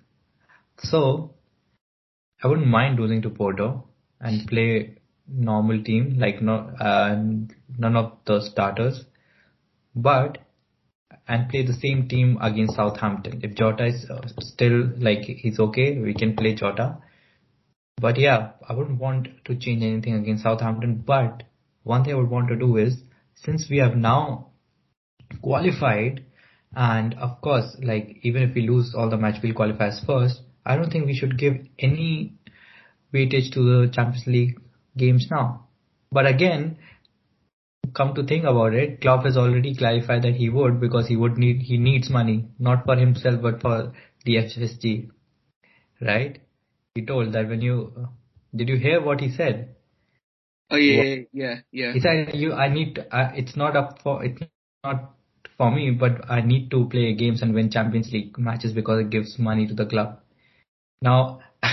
[0.83, 1.35] So,
[2.43, 3.87] I wouldn't mind losing to Porto
[4.19, 7.15] and play normal team, like no, uh,
[7.77, 9.05] none of the starters,
[9.95, 10.39] but
[11.27, 13.41] and play the same team against Southampton.
[13.43, 16.97] If Jota is uh, still like he's okay, we can play Jota.
[18.01, 21.03] But yeah, I wouldn't want to change anything against Southampton.
[21.05, 21.43] But
[21.83, 23.03] one thing I would want to do is
[23.35, 24.51] since we have now
[25.41, 26.25] qualified,
[26.75, 30.41] and of course, like even if we lose all the match, we'll qualify as first.
[30.69, 32.33] I don't think we should give any
[33.13, 34.59] weightage to the Champions League
[34.95, 35.67] games now.
[36.11, 36.77] But again,
[37.95, 41.37] come to think about it, Klopp has already clarified that he would because he would
[41.37, 43.93] need he needs money not for himself but for
[44.25, 45.09] the FSG,
[46.01, 46.39] right?
[46.95, 48.07] He told that when you
[48.55, 49.75] did you hear what he said?
[50.69, 51.93] Oh yeah, yeah, yeah.
[51.93, 54.41] He said you I need to, uh, it's not up for it's
[54.83, 55.15] not
[55.57, 59.09] for me, but I need to play games and win Champions League matches because it
[59.09, 60.19] gives money to the club.
[61.01, 61.39] Now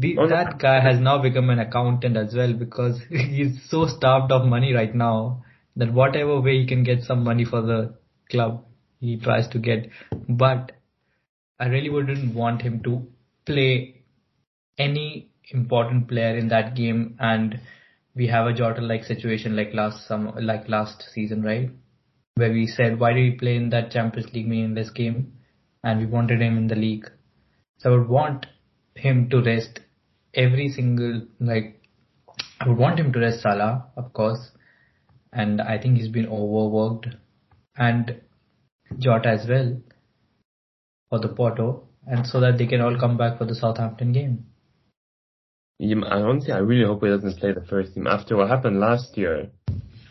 [0.00, 4.46] The, that guy has now become an accountant as well because he's so starved of
[4.46, 5.44] money right now
[5.74, 7.94] that whatever way he can get some money for the
[8.30, 8.64] club,
[9.00, 9.88] he tries to get.
[10.28, 10.70] But
[11.58, 13.08] I really wouldn't want him to
[13.44, 14.02] play
[14.78, 17.60] any important player in that game and
[18.14, 21.70] we have a Jota like situation like last summer, like last season, right?
[22.36, 25.32] Where we said, why did he play in that Champions League meaningless game?
[25.82, 27.10] And we wanted him in the league.
[27.78, 28.46] So I would want
[28.94, 29.80] him to rest
[30.34, 31.80] every single like
[32.60, 34.50] I would want him to rest Salah, of course,
[35.32, 37.06] and I think he's been overworked,
[37.76, 38.20] and
[38.98, 39.80] Jota as well
[41.08, 44.46] for the Porto, and so that they can all come back for the Southampton game.
[45.78, 48.80] Yeah, I honestly, I really hope he doesn't play the first team after what happened
[48.80, 49.50] last year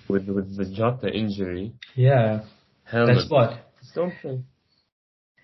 [0.08, 1.74] with with the Jota injury.
[1.96, 2.44] Yeah,
[2.92, 3.60] that's what.
[3.94, 4.44] Don't play.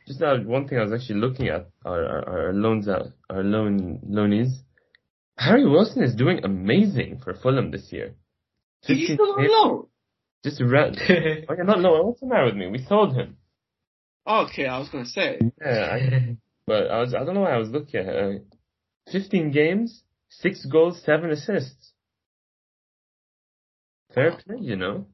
[0.08, 3.44] Just now, one thing I was actually looking at our our, our loans out, our
[3.44, 4.52] loan loanees.
[5.38, 8.16] Harry Wilson is doing amazing for Fulham this year.
[8.82, 9.88] He's still on loan.
[10.44, 10.98] Just red.
[11.50, 12.04] oh, you're not low.
[12.04, 12.68] What's the matter with me?
[12.68, 13.38] We sold him.
[14.28, 15.40] Okay, I was gonna say.
[15.62, 16.38] Yeah, I,
[16.68, 17.14] but I was.
[17.14, 18.16] I don't know why I was looking at.
[18.16, 18.32] Uh,
[19.12, 21.92] Fifteen games, six goals, seven assists.
[24.14, 25.08] Fair play, you know.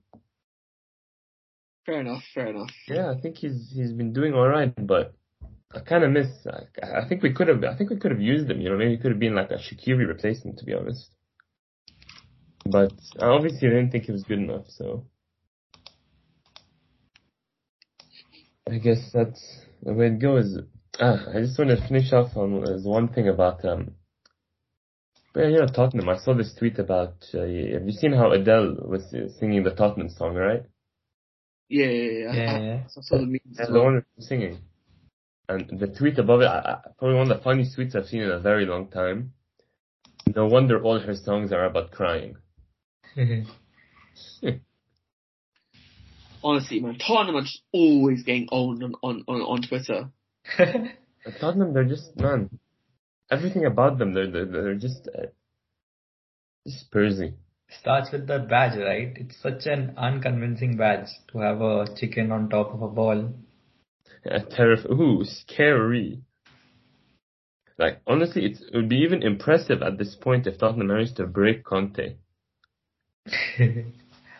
[1.85, 2.23] Fair enough.
[2.33, 2.69] Fair enough.
[2.87, 5.13] Yeah, I think he's he's been doing all right, but
[5.73, 6.27] I kind of miss.
[6.47, 7.63] I, I think we could have.
[7.63, 8.61] I think we could have used him.
[8.61, 11.09] You know, maybe he could have been like a Shaqiri replacement, to be honest.
[12.65, 14.65] But I obviously I didn't think he was good enough.
[14.67, 15.05] So
[18.69, 20.57] I guess that's the way it goes.
[20.99, 23.95] Ah, I just want to finish off on there's one thing about um.
[25.33, 26.09] But you know Tottenham.
[26.09, 27.25] I saw this tweet about.
[27.33, 29.03] Uh, have you seen how Adele was
[29.39, 30.63] singing the Tottenham song, right?
[31.69, 32.59] Yeah, yeah, yeah.
[32.59, 32.79] yeah.
[32.85, 33.57] I, saw the memes.
[33.57, 34.59] the one singing.
[35.47, 38.31] And the tweet above it, I, probably one of the funniest tweets I've seen in
[38.31, 39.33] a very long time.
[40.35, 42.37] No wonder all her songs are about crying.
[46.43, 50.09] Honestly, man, Tottenham are just always getting owned on, on, on, on Twitter.
[51.39, 52.59] Tottenham, they're just, man,
[53.29, 55.27] everything about them, they're, they're, they're just, uh,
[56.65, 57.33] just Spursy
[57.79, 59.13] starts with the badge, right?
[59.15, 63.33] It's such an unconvincing badge to have a chicken on top of a ball.
[64.25, 64.99] Yeah, terrifying.
[64.99, 66.21] Ooh, scary.
[67.77, 71.63] Like, honestly, it would be even impressive at this point if Tottenham managed to break
[71.63, 72.15] Conte.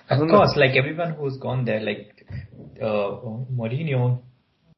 [0.10, 0.62] of course, know.
[0.62, 2.28] like everyone who's gone there, like
[2.82, 3.16] uh,
[3.54, 4.22] Mourinho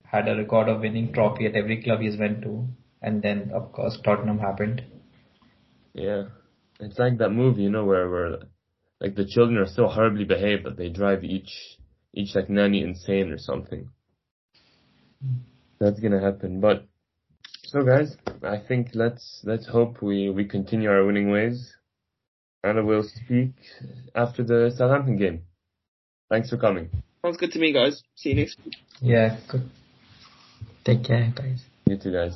[0.03, 2.67] had a record of winning trophy at every club he's went to,
[3.01, 4.83] and then of course Tottenham happened.
[5.93, 6.25] Yeah.
[6.81, 8.39] It's like that movie, you know, where where
[8.99, 11.51] like the children are so horribly behaved that they drive each
[12.13, 13.89] each like nanny insane or something.
[15.79, 16.59] That's gonna happen.
[16.59, 16.85] But
[17.63, 21.73] So guys, I think let's let's hope we we continue our winning ways,
[22.63, 23.53] and we'll speak
[24.15, 25.43] after the Southampton game.
[26.29, 26.89] Thanks for coming.
[27.21, 28.01] Sounds good to me, guys.
[28.15, 28.75] See you next week.
[29.01, 29.69] Yeah, good.
[30.83, 31.63] Take care, guys.
[31.85, 32.33] You too, guys.